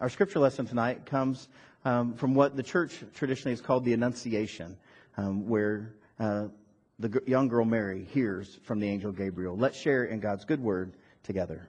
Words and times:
Our 0.00 0.08
scripture 0.08 0.38
lesson 0.38 0.64
tonight 0.64 1.06
comes 1.06 1.48
um, 1.84 2.14
from 2.14 2.36
what 2.36 2.54
the 2.54 2.62
church 2.62 3.02
traditionally 3.16 3.52
is 3.52 3.60
called 3.60 3.84
the 3.84 3.94
Annunciation, 3.94 4.76
um, 5.16 5.48
where 5.48 5.92
uh, 6.20 6.44
the 7.00 7.08
g- 7.08 7.18
young 7.26 7.48
girl 7.48 7.64
Mary 7.64 8.04
hears 8.04 8.60
from 8.62 8.78
the 8.78 8.88
angel 8.88 9.10
Gabriel. 9.10 9.56
Let's 9.56 9.76
share 9.76 10.04
in 10.04 10.20
God's 10.20 10.44
good 10.44 10.62
word 10.62 10.92
together. 11.24 11.68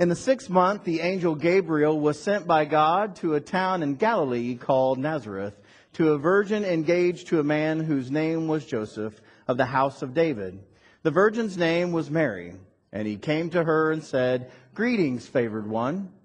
In 0.00 0.08
the 0.08 0.16
sixth 0.16 0.50
month, 0.50 0.82
the 0.82 0.98
angel 0.98 1.36
Gabriel 1.36 2.00
was 2.00 2.20
sent 2.20 2.44
by 2.44 2.64
God 2.64 3.14
to 3.16 3.36
a 3.36 3.40
town 3.40 3.84
in 3.84 3.94
Galilee 3.94 4.56
called 4.56 4.98
Nazareth 4.98 5.54
to 5.92 6.14
a 6.14 6.18
virgin 6.18 6.64
engaged 6.64 7.28
to 7.28 7.38
a 7.38 7.44
man 7.44 7.78
whose 7.78 8.10
name 8.10 8.48
was 8.48 8.66
Joseph 8.66 9.20
of 9.46 9.56
the 9.56 9.66
house 9.66 10.02
of 10.02 10.12
David. 10.12 10.58
The 11.04 11.12
virgin's 11.12 11.56
name 11.56 11.92
was 11.92 12.10
Mary. 12.10 12.54
And 12.92 13.06
he 13.06 13.16
came 13.16 13.50
to 13.50 13.62
her 13.62 13.92
and 13.92 14.02
said, 14.02 14.50
Greetings, 14.74 15.26
favored 15.26 15.68
one. 15.68 16.10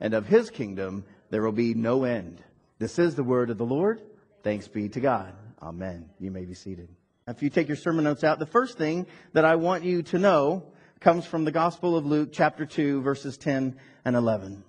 and 0.00 0.14
of 0.14 0.26
his 0.26 0.50
kingdom 0.50 1.04
there 1.30 1.42
will 1.42 1.52
be 1.52 1.74
no 1.74 2.04
end. 2.04 2.42
This 2.78 2.98
is 2.98 3.14
the 3.14 3.24
word 3.24 3.50
of 3.50 3.58
the 3.58 3.66
Lord. 3.66 4.00
Thanks 4.42 4.68
be 4.68 4.88
to 4.90 5.00
God. 5.00 5.34
Amen. 5.60 6.08
You 6.20 6.30
may 6.30 6.44
be 6.44 6.54
seated. 6.54 6.88
If 7.26 7.42
you 7.42 7.50
take 7.50 7.68
your 7.68 7.76
sermon 7.76 8.04
notes 8.04 8.24
out, 8.24 8.38
the 8.38 8.46
first 8.46 8.78
thing 8.78 9.06
that 9.34 9.44
I 9.44 9.56
want 9.56 9.84
you 9.84 10.02
to 10.04 10.18
know 10.18 10.62
comes 11.00 11.26
from 11.26 11.44
the 11.44 11.52
Gospel 11.52 11.96
of 11.96 12.06
Luke, 12.06 12.30
chapter 12.32 12.64
2, 12.64 13.02
verses 13.02 13.36
10 13.36 13.76
and 14.04 14.16
11. 14.16 14.64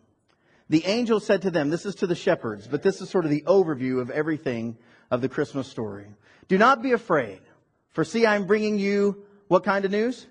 The 0.69 0.85
angel 0.85 1.19
said 1.19 1.43
to 1.43 1.51
them, 1.51 1.69
this 1.69 1.85
is 1.85 1.95
to 1.95 2.07
the 2.07 2.15
shepherds, 2.15 2.67
but 2.67 2.83
this 2.83 3.01
is 3.01 3.09
sort 3.09 3.25
of 3.25 3.31
the 3.31 3.43
overview 3.43 4.01
of 4.01 4.11
everything 4.11 4.77
of 5.09 5.21
the 5.21 5.29
Christmas 5.29 5.67
story. 5.67 6.05
Do 6.47 6.57
not 6.57 6.83
be 6.83 6.91
afraid. 6.91 7.39
For 7.91 8.03
see, 8.03 8.25
I'm 8.25 8.45
bringing 8.45 8.77
you 8.77 9.23
what 9.47 9.63
kind 9.63 9.85
of 9.85 9.91
news? 9.91 10.27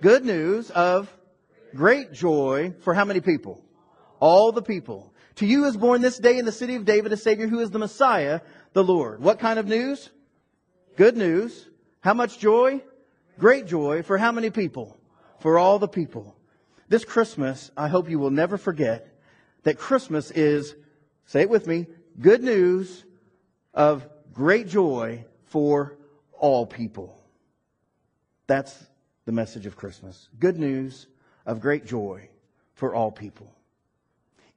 Good 0.00 0.24
news 0.24 0.70
of 0.70 1.12
great 1.74 2.12
joy 2.12 2.74
for 2.80 2.94
how 2.94 3.04
many 3.04 3.20
people? 3.20 3.62
All 4.20 4.52
the 4.52 4.62
people. 4.62 5.12
To 5.36 5.46
you 5.46 5.66
is 5.66 5.76
born 5.76 6.00
this 6.00 6.18
day 6.18 6.38
in 6.38 6.44
the 6.44 6.52
city 6.52 6.74
of 6.74 6.84
David 6.84 7.12
a 7.12 7.16
Savior 7.16 7.46
who 7.46 7.60
is 7.60 7.70
the 7.70 7.78
Messiah, 7.78 8.40
the 8.72 8.82
Lord. 8.82 9.20
What 9.20 9.38
kind 9.38 9.58
of 9.58 9.66
news? 9.66 10.10
Good 10.96 11.16
news. 11.16 11.68
How 12.00 12.14
much 12.14 12.38
joy? 12.38 12.82
Great 13.38 13.66
joy 13.66 14.02
for 14.02 14.18
how 14.18 14.32
many 14.32 14.50
people? 14.50 14.98
For 15.38 15.58
all 15.58 15.78
the 15.78 15.88
people. 15.88 16.36
This 16.88 17.04
Christmas, 17.04 17.70
I 17.76 17.88
hope 17.88 18.10
you 18.10 18.18
will 18.18 18.30
never 18.30 18.58
forget 18.58 19.14
that 19.62 19.78
Christmas 19.78 20.30
is, 20.30 20.74
say 21.26 21.42
it 21.42 21.50
with 21.50 21.66
me, 21.66 21.86
good 22.20 22.42
news 22.42 23.04
of 23.74 24.08
great 24.32 24.66
joy 24.66 25.24
for 25.44 25.98
all 26.32 26.66
people. 26.66 27.20
That's 28.46 28.74
the 29.26 29.32
message 29.32 29.66
of 29.66 29.76
Christmas. 29.76 30.28
Good 30.38 30.58
news 30.58 31.06
of 31.44 31.60
great 31.60 31.84
joy 31.84 32.28
for 32.74 32.94
all 32.94 33.12
people. 33.12 33.54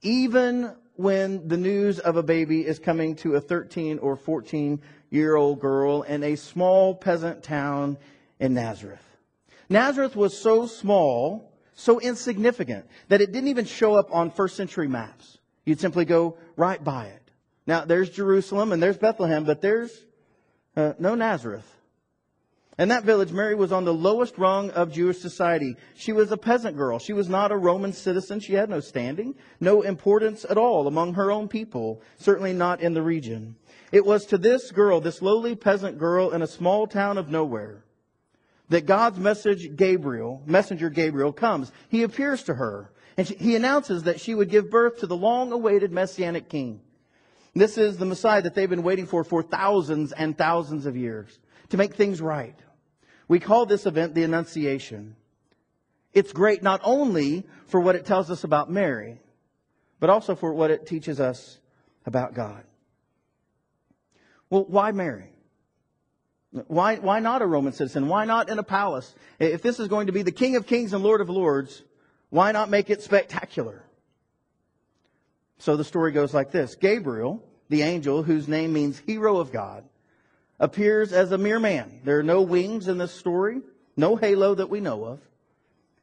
Even 0.02 0.75
when 0.95 1.47
the 1.47 1.57
news 1.57 1.99
of 1.99 2.16
a 2.16 2.23
baby 2.23 2.66
is 2.66 2.80
coming 2.80 3.16
to 3.17 3.35
a 3.35 3.41
13 3.41 3.99
or 3.99 4.16
14 4.16 4.81
year 5.09 5.35
old 5.35 5.59
girl 5.59 6.03
in 6.03 6.23
a 6.23 6.35
small 6.35 6.95
peasant 6.95 7.44
town 7.44 7.97
in 8.39 8.53
Nazareth. 8.53 9.06
Nazareth 9.69 10.16
was 10.16 10.38
so 10.38 10.66
small, 10.67 11.51
so 11.73 12.00
insignificant, 12.00 12.85
that 13.07 13.22
it 13.22 13.31
didn't 13.31 13.50
even 13.50 13.66
show 13.66 13.95
up 13.95 14.13
on 14.13 14.31
first 14.31 14.56
century 14.56 14.88
maps. 14.88 15.38
You'd 15.66 15.79
simply 15.79 16.06
go 16.06 16.38
right 16.56 16.83
by 16.83 17.06
it. 17.06 17.22
Now, 17.68 17.85
there's 17.85 18.09
Jerusalem 18.09 18.72
and 18.72 18.81
there's 18.81 18.97
Bethlehem, 18.97 19.45
but 19.45 19.62
there's 19.62 20.06
uh, 20.75 20.94
no 21.00 21.16
Nazareth. 21.16 21.68
In 22.81 22.88
that 22.88 23.03
village, 23.03 23.31
Mary 23.31 23.53
was 23.53 23.72
on 23.72 23.86
the 23.86 23.94
lowest 23.94 24.40
rung 24.40 24.72
of 24.72 24.92
Jewish 24.92 25.19
society. 25.19 25.75
She 25.94 26.14
was 26.14 26.31
a 26.31 26.36
peasant 26.38 26.75
girl. 26.75 26.97
She 26.97 27.14
was 27.14 27.30
not 27.30 27.52
a 27.52 27.56
Roman 27.56 27.94
citizen. 27.94 28.40
She 28.40 28.53
had 28.53 28.72
no 28.72 28.80
standing, 28.80 29.36
no 29.59 29.84
importance 29.84 30.47
at 30.50 30.58
all 30.58 30.88
among 30.88 31.14
her 31.14 31.31
own 31.31 31.47
people, 31.47 32.02
certainly 32.18 32.53
not 32.53 32.81
in 32.81 32.96
the 32.96 33.03
region. 33.03 33.56
It 33.92 34.03
was 34.03 34.25
to 34.25 34.38
this 34.40 34.72
girl, 34.72 35.00
this 35.00 35.22
lowly 35.22 35.56
peasant 35.56 36.00
girl 36.00 36.31
in 36.31 36.42
a 36.42 36.47
small 36.47 36.88
town 36.88 37.19
of 37.19 37.30
nowhere, 37.30 37.86
that 38.69 38.88
God's 38.88 39.19
message, 39.19 39.75
Gabriel, 39.75 40.42
messenger 40.48 40.90
Gabriel, 40.90 41.31
comes. 41.31 41.72
He 41.88 42.02
appears 42.02 42.42
to 42.46 42.56
her, 42.56 42.92
and 43.16 43.28
he 43.28 43.56
announces 43.56 44.02
that 44.06 44.19
she 44.19 44.34
would 44.34 44.50
give 44.50 44.72
birth 44.72 45.02
to 45.02 45.06
the 45.06 45.16
long 45.16 45.52
awaited 45.52 45.92
messianic 45.92 46.50
king. 46.50 46.81
This 47.53 47.78
is 47.78 47.98
the 47.98 48.06
Messiah 48.06 48.42
that 48.42 48.56
they've 48.56 48.68
been 48.68 48.81
waiting 48.81 49.06
for 49.06 49.24
for 49.24 49.44
thousands 49.44 50.13
and 50.13 50.36
thousands 50.36 50.88
of 50.88 50.98
years 50.98 51.38
to 51.69 51.78
make 51.78 51.94
things 51.94 52.19
right. 52.19 52.56
We 53.31 53.40
call 53.40 53.66
this 53.66 53.86
event 53.86 54.14
the 54.14 54.24
Annunciation. 54.24 55.16
It's 56.14 56.34
great 56.34 56.62
not 56.62 56.81
only 56.84 57.47
for 57.68 57.80
what 57.80 57.96
it 57.96 58.06
tells 58.06 58.30
us 58.30 58.44
about 58.44 58.69
Mary, 58.69 59.22
but 60.02 60.09
also 60.09 60.36
for 60.36 60.53
what 60.53 60.69
it 60.69 60.86
teaches 60.86 61.22
us 61.22 61.58
about 62.06 62.34
God. 62.34 62.66
Well, 64.50 64.66
why 64.66 64.92
Mary? 64.92 65.31
Why, 66.68 66.97
why 66.97 67.22
not 67.22 67.42
a 67.42 67.46
Roman 67.46 67.72
citizen? 67.72 68.09
Why 68.09 68.25
not 68.25 68.50
in 68.50 68.59
a 68.59 68.64
palace? 68.64 69.16
If 69.40 69.62
this 69.62 69.80
is 69.80 69.88
going 69.88 70.08
to 70.08 70.12
be 70.12 70.24
the 70.24 70.34
King 70.34 70.58
of 70.58 70.68
Kings 70.68 70.92
and 70.92 71.02
Lord 71.02 71.22
of 71.22 71.30
Lords, 71.30 71.84
why 72.31 72.52
not 72.52 72.69
make 72.69 72.90
it 72.90 73.02
spectacular? 73.02 73.81
So 75.58 75.78
the 75.78 75.86
story 75.86 76.12
goes 76.12 76.34
like 76.34 76.52
this 76.52 76.75
Gabriel, 76.75 77.42
the 77.69 77.84
angel, 77.84 78.24
whose 78.24 78.50
name 78.50 78.74
means 78.74 79.00
hero 79.00 79.38
of 79.38 79.53
God, 79.53 79.86
appears 80.61 81.11
as 81.11 81.31
a 81.31 81.38
mere 81.38 81.59
man. 81.59 81.99
There 82.05 82.19
are 82.19 82.23
no 82.23 82.44
wings 82.44 82.88
in 82.88 82.99
this 82.99 83.11
story, 83.11 83.61
no 83.97 84.16
halo 84.16 84.55
that 84.55 84.69
we 84.69 84.79
know 84.79 85.03
of. 85.03 85.19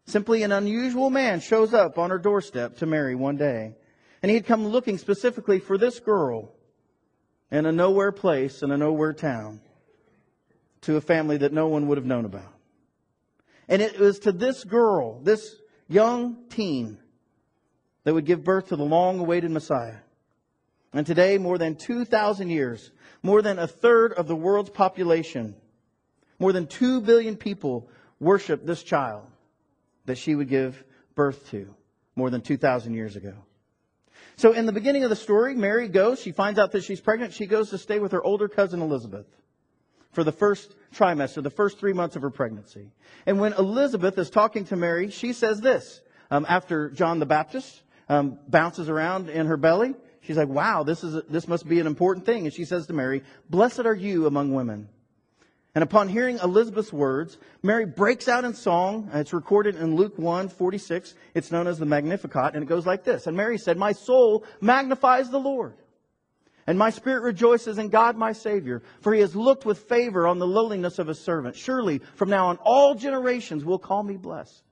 Simply 0.05 0.43
an 0.43 0.53
unusual 0.53 1.11
man 1.11 1.41
shows 1.41 1.73
up 1.73 1.97
on 1.97 2.11
her 2.11 2.19
doorstep 2.19 2.79
to 2.79 2.87
Mary 2.87 3.15
one 3.15 3.37
day. 3.37 3.77
And 4.21 4.31
he 4.31 4.37
had 4.37 4.47
come 4.47 4.67
looking 4.67 4.99
specifically 4.99 5.61
for 5.61 5.79
this 5.79 6.01
girl 6.01 6.53
in 7.53 7.67
a 7.67 7.73
nowhere 7.73 8.11
place, 8.11 8.63
in 8.63 8.73
a 8.73 8.77
nowhere 8.77 9.13
town, 9.13 9.61
to 10.83 10.97
a 10.97 11.01
family 11.01 11.37
that 11.39 11.53
no 11.53 11.69
one 11.69 11.87
would 11.87 11.99
have 11.99 12.07
known 12.07 12.25
about. 12.25 12.53
And 13.69 13.81
it 13.81 13.99
was 13.99 14.19
to 14.21 14.33
this 14.33 14.65
girl, 14.65 15.21
this 15.21 15.55
young 15.89 16.37
teen, 16.51 16.99
that 18.03 18.13
would 18.13 18.27
give 18.27 18.43
birth 18.43 18.69
to 18.69 18.77
the 18.77 18.85
long 18.85 19.21
awaited 19.21 19.53
Messiah. 19.53 19.99
And 20.93 21.07
today, 21.07 21.39
more 21.39 21.59
than 21.59 21.77
2,000 21.77 22.49
years, 22.49 22.91
more 23.23 23.43
than 23.43 23.59
a 23.59 23.67
third 23.67 24.13
of 24.15 24.27
the 24.27 24.37
world's 24.37 24.71
population, 24.71 25.55
more 26.39 26.53
than 26.53 26.67
2 26.67 27.03
billion 27.03 27.37
people 27.37 27.89
worship 28.21 28.65
this 28.65 28.83
child 28.83 29.25
that 30.07 30.19
she 30.19 30.35
would 30.35 30.49
give 30.49 30.83
birth 31.15 31.51
to 31.51 31.75
more 32.17 32.31
than 32.31 32.41
2,000 32.41 32.95
years 32.95 33.17
ago. 33.17 33.35
So 34.37 34.53
in 34.53 34.67
the 34.67 34.73
beginning 34.73 35.05
of 35.05 35.11
the 35.11 35.17
story, 35.17 35.55
Mary 35.55 35.89
goes, 35.89 36.21
she 36.21 36.33
finds 36.33 36.59
out 36.59 36.73
that 36.73 36.85
she's 36.85 37.01
pregnant, 37.01 37.35
she 37.35 37.47
goes 37.47 37.71
to 37.71 37.79
stay 37.79 37.99
with 37.99 38.13
her 38.13 38.23
older 38.23 38.49
cousin 38.49 38.81
Elizabeth 38.81 39.27
for 40.13 40.25
the 40.25 40.33
first 40.33 40.75
trimester, 40.95 41.43
the 41.43 41.51
first 41.51 41.79
three 41.79 41.93
months 41.93 42.17
of 42.17 42.23
her 42.23 42.31
pregnancy. 42.31 42.91
And 43.27 43.41
when 43.41 43.53
Elizabeth 43.53 44.17
is 44.17 44.31
talking 44.31 44.65
to 44.67 44.77
Mary, 44.77 45.11
she 45.11 45.33
says 45.33 45.61
this, 45.61 46.01
um, 46.31 46.47
after 46.49 46.91
John 46.91 47.19
the 47.19 47.27
Baptist 47.27 47.83
um, 48.09 48.39
bounces 48.49 48.89
around 48.89 49.29
in 49.29 49.47
her 49.47 49.57
belly. 49.57 49.95
She's 50.29 50.37
like, 50.37 50.51
wow, 50.51 50.83
this 50.83 51.03
is, 51.03 51.15
a, 51.15 51.23
this 51.23 51.49
must 51.49 51.67
be 51.67 51.81
an 51.81 51.87
important 51.87 52.27
thing. 52.27 52.45
And 52.45 52.53
she 52.53 52.67
says 52.67 52.87
to 52.89 52.93
Mary, 52.93 53.23
blessed 53.49 53.87
are 53.87 53.95
you 53.95 54.27
among 54.27 54.53
women. 54.53 54.91
And 55.75 55.83
upon 55.83 56.07
hearing 56.07 56.39
Elizabeth's 56.43 56.93
words, 56.93 57.39
Mary 57.63 57.87
breaks 57.87 58.29
out 58.29 58.45
in 58.45 58.53
song. 58.53 59.09
It's 59.15 59.33
recorded 59.33 59.77
in 59.77 59.97
Luke 59.97 60.19
1, 60.19 60.51
46. 60.51 61.15
It's 61.33 61.51
known 61.51 61.67
as 61.67 61.79
the 61.79 61.87
Magnificat, 61.87 62.53
and 62.53 62.63
it 62.63 62.67
goes 62.67 62.85
like 62.85 63.05
this. 63.05 63.27
And 63.27 63.39
Mary 63.39 63.57
said, 63.57 63.79
My 63.79 63.93
soul 63.93 64.45
magnifies 64.61 65.31
the 65.31 65.41
Lord, 65.41 65.73
and 66.67 66.79
my 66.79 66.91
spirit 66.91 67.23
rejoices 67.23 67.79
in 67.79 67.89
God 67.89 68.19
my 68.19 68.33
Savior, 68.33 68.83
for 69.01 69.15
he 69.15 69.23
has 69.23 69.35
looked 69.35 69.65
with 69.65 69.79
favor 69.89 70.27
on 70.27 70.39
the 70.39 70.47
lowliness 70.47 70.99
of 70.99 71.07
his 71.07 71.21
servant. 71.21 71.57
Surely, 71.57 72.03
from 72.17 72.29
now 72.29 72.49
on, 72.49 72.59
all 72.59 72.95
generations 72.95 73.65
will 73.65 73.79
call 73.79 74.03
me 74.03 74.19
blessed. 74.19 74.63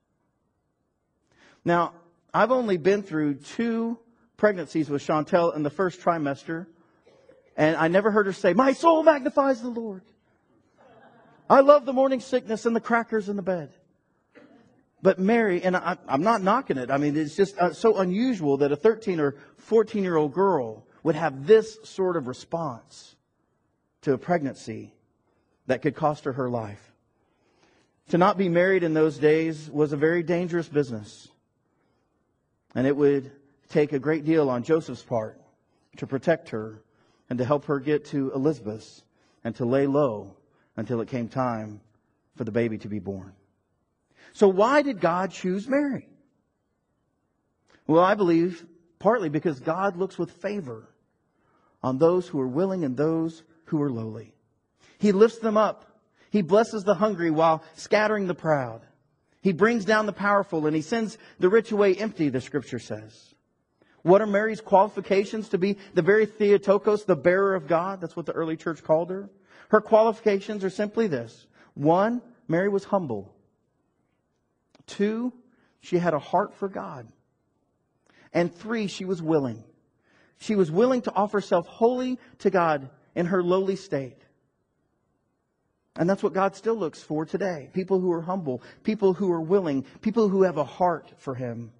Now, 1.64 1.94
I've 2.35 2.52
only 2.52 2.76
been 2.76 3.02
through 3.02 3.37
two 3.37 3.99
pregnancies 4.37 4.91
with 4.91 5.03
Chantel 5.03 5.55
in 5.55 5.62
the 5.62 5.71
first 5.71 6.00
trimester, 6.00 6.67
and 7.56 7.77
I 7.77 7.88
never 7.88 8.11
heard 8.11 8.27
her 8.27 8.33
say, 8.33 8.53
My 8.53 8.73
soul 8.73 9.03
magnifies 9.03 9.62
the 9.62 9.69
Lord. 9.69 10.03
I 11.49 11.61
love 11.61 11.87
the 11.87 11.93
morning 11.93 12.21
sickness 12.21 12.67
and 12.67 12.75
the 12.75 12.81
crackers 12.81 13.29
in 13.29 13.37
the 13.37 13.43
bed. 13.43 13.73
But 15.03 15.19
Mary, 15.19 15.62
and 15.62 15.77
I, 15.77 15.97
am 16.09 16.23
not 16.23 16.43
knocking 16.43 16.79
it. 16.79 16.91
I 16.91 16.99
mean, 16.99 17.17
it's 17.17 17.37
just 17.37 17.56
uh, 17.59 17.73
so 17.73 17.99
unusual 17.99 18.56
that 18.59 18.73
a 18.73 18.77
13 18.77 19.21
or 19.21 19.37
14 19.59 20.03
year 20.03 20.17
old 20.17 20.33
girl 20.33 20.85
would 21.03 21.15
have 21.15 21.47
this 21.47 21.79
sort 21.85 22.17
of 22.17 22.27
response 22.27 23.15
to 24.03 24.12
a 24.12 24.19
pregnancy 24.19 24.93
that 25.67 25.83
could 25.83 25.94
cost 25.94 26.25
her 26.25 26.33
her 26.33 26.50
life. 26.50 26.93
To 28.09 28.19
not 28.19 28.38
be 28.38 28.49
married 28.49 28.83
in 28.83 28.94
those 28.94 29.19
days 29.19 29.71
was 29.71 29.93
a 29.93 29.97
very 29.97 30.23
dangerous 30.23 30.69
business. 30.69 31.29
And 32.75 32.87
it 32.87 32.97
would 32.97 33.31
take 33.68 33.92
a 33.92 33.98
great 33.98 34.24
deal 34.24 34.48
on 34.48 34.62
Joseph's 34.62 35.02
part 35.02 35.40
to 35.96 36.06
protect 36.06 36.50
her 36.50 36.82
and 37.28 37.38
to 37.38 37.44
help 37.44 37.64
her 37.66 37.80
get 37.80 38.04
to 38.06 38.32
Elizabeth 38.32 39.02
and 39.44 39.54
to 39.56 39.64
lay 39.64 39.86
low 39.86 40.36
until 40.76 41.00
it 41.00 41.08
came 41.08 41.28
time 41.28 41.80
for 42.36 42.44
the 42.44 42.52
baby 42.52 42.78
to 42.78 42.88
be 42.88 42.98
born. 42.98 43.32
So 44.32 44.48
why 44.48 44.82
did 44.82 45.00
God 45.00 45.30
choose 45.30 45.68
Mary? 45.68 46.08
Well, 47.86 48.04
I 48.04 48.14
believe 48.14 48.64
partly 48.98 49.28
because 49.28 49.60
God 49.60 49.96
looks 49.96 50.18
with 50.18 50.30
favor 50.30 50.88
on 51.82 51.98
those 51.98 52.26
who 52.26 52.40
are 52.40 52.48
willing 52.48 52.84
and 52.84 52.96
those 52.96 53.42
who 53.66 53.80
are 53.80 53.90
lowly. 53.90 54.34
He 54.98 55.12
lifts 55.12 55.38
them 55.38 55.56
up 55.56 55.96
he 56.36 56.42
blesses 56.42 56.84
the 56.84 56.94
hungry 56.94 57.30
while 57.30 57.62
scattering 57.76 58.26
the 58.26 58.34
proud. 58.34 58.82
He 59.40 59.52
brings 59.52 59.86
down 59.86 60.04
the 60.04 60.12
powerful 60.12 60.66
and 60.66 60.76
he 60.76 60.82
sends 60.82 61.16
the 61.38 61.48
rich 61.48 61.72
away 61.72 61.94
empty, 61.94 62.28
the 62.28 62.42
scripture 62.42 62.78
says. 62.78 63.34
What 64.06 64.23
are 64.23 64.26
Mary's 64.26 64.61
qualifications 64.61 65.49
to 65.49 65.58
be 65.58 65.79
the 65.94 66.00
very 66.00 66.26
Theotokos, 66.26 67.06
the 67.06 67.17
bearer 67.17 67.56
of 67.56 67.67
God? 67.67 68.00
That's 68.00 68.14
what 68.14 68.25
the 68.25 68.31
early 68.35 68.56
church 68.56 68.85
called 68.85 69.11
her. 69.11 69.29
Her 69.70 69.81
qualifications 69.81 70.62
are 70.62 70.70
simply 70.70 71.08
this. 71.08 71.49
One, 71.75 72.23
Mary 72.47 72.69
was 72.69 72.85
humble. 72.85 73.35
Two, 74.87 75.32
she 75.81 75.99
had 75.99 76.14
a 76.14 76.20
heart 76.20 76.55
for 76.55 76.69
God. 76.69 77.08
And 78.32 78.55
three, 78.55 78.87
she 78.87 79.05
was 79.05 79.20
willing. 79.20 79.64
She 80.38 80.55
was 80.55 80.70
willing 80.70 81.02
to 81.02 81.12
offer 81.12 81.38
herself 81.38 81.67
wholly 81.67 82.20
to 82.38 82.50
God 82.50 82.88
in 83.17 83.26
her 83.26 83.43
lowly 83.43 83.75
state. 83.75 84.23
And 85.97 86.09
that's 86.09 86.23
what 86.23 86.32
God 86.32 86.55
still 86.55 86.76
looks 86.76 87.02
for 87.02 87.26
today. 87.26 87.70
People 87.73 87.99
who 87.99 88.12
are 88.12 88.23
humble, 88.23 88.62
people 88.85 89.14
who 89.14 89.32
are 89.32 89.41
willing, 89.41 89.85
people 90.00 90.29
who 90.29 90.44
have 90.44 90.59
a 90.59 90.64
heart 90.64 91.11
for 91.17 91.35
Him, 91.35 91.73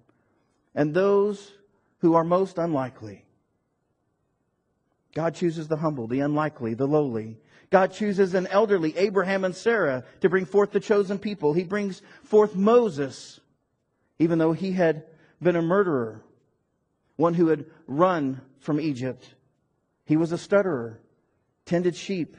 and 0.75 0.93
those 0.93 1.53
who 1.99 2.13
are 2.13 2.23
most 2.23 2.57
unlikely. 2.57 3.25
God 5.13 5.35
chooses 5.35 5.67
the 5.67 5.77
humble, 5.77 6.07
the 6.07 6.19
unlikely, 6.19 6.73
the 6.73 6.87
lowly. 6.87 7.37
God 7.69 7.91
chooses 7.91 8.33
an 8.33 8.47
elderly, 8.47 8.95
Abraham 8.97 9.43
and 9.43 9.55
Sarah, 9.55 10.03
to 10.21 10.29
bring 10.29 10.45
forth 10.45 10.71
the 10.71 10.79
chosen 10.79 11.19
people. 11.19 11.53
He 11.53 11.63
brings 11.63 12.01
forth 12.23 12.55
Moses, 12.55 13.39
even 14.19 14.37
though 14.37 14.53
he 14.53 14.71
had 14.71 15.03
been 15.41 15.55
a 15.55 15.61
murderer, 15.61 16.23
one 17.15 17.33
who 17.33 17.47
had 17.47 17.65
run 17.87 18.41
from 18.59 18.79
Egypt. 18.79 19.33
He 20.05 20.17
was 20.17 20.31
a 20.31 20.37
stutterer, 20.37 21.01
tended 21.65 21.95
sheep, 21.95 22.37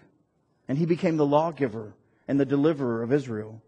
and 0.68 0.78
he 0.78 0.86
became 0.86 1.16
the 1.16 1.26
lawgiver 1.26 1.94
and 2.26 2.38
the 2.38 2.46
deliverer 2.46 3.02
of 3.02 3.12
Israel. 3.12 3.62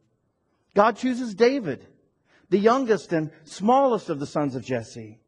God 0.75 0.97
chooses 0.97 1.35
David, 1.35 1.87
the 2.49 2.59
youngest 2.59 3.13
and 3.13 3.31
smallest 3.45 4.09
of 4.09 4.21
the 4.21 4.27
sons 4.27 4.55
of 4.55 4.65
Jesse, 4.65 5.20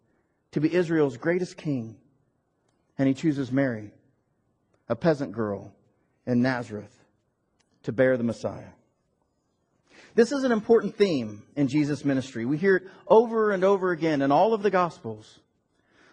to 0.52 0.60
be 0.60 0.72
Israel's 0.72 1.16
greatest 1.16 1.56
king. 1.56 1.96
And 2.98 3.08
he 3.08 3.14
chooses 3.14 3.50
Mary, 3.50 3.92
a 4.88 4.94
peasant 4.94 5.32
girl 5.32 5.72
in 6.26 6.42
Nazareth, 6.42 6.96
to 7.84 7.92
bear 7.92 8.16
the 8.16 8.24
Messiah. 8.24 8.70
This 10.14 10.30
is 10.30 10.44
an 10.44 10.52
important 10.52 10.96
theme 10.96 11.42
in 11.56 11.68
Jesus' 11.68 12.04
ministry. 12.04 12.44
We 12.44 12.58
hear 12.58 12.76
it 12.76 12.82
over 13.08 13.50
and 13.50 13.64
over 13.64 13.92
again 13.92 14.20
in 14.20 14.30
all 14.30 14.52
of 14.52 14.62
the 14.62 14.70
Gospels. 14.70 15.40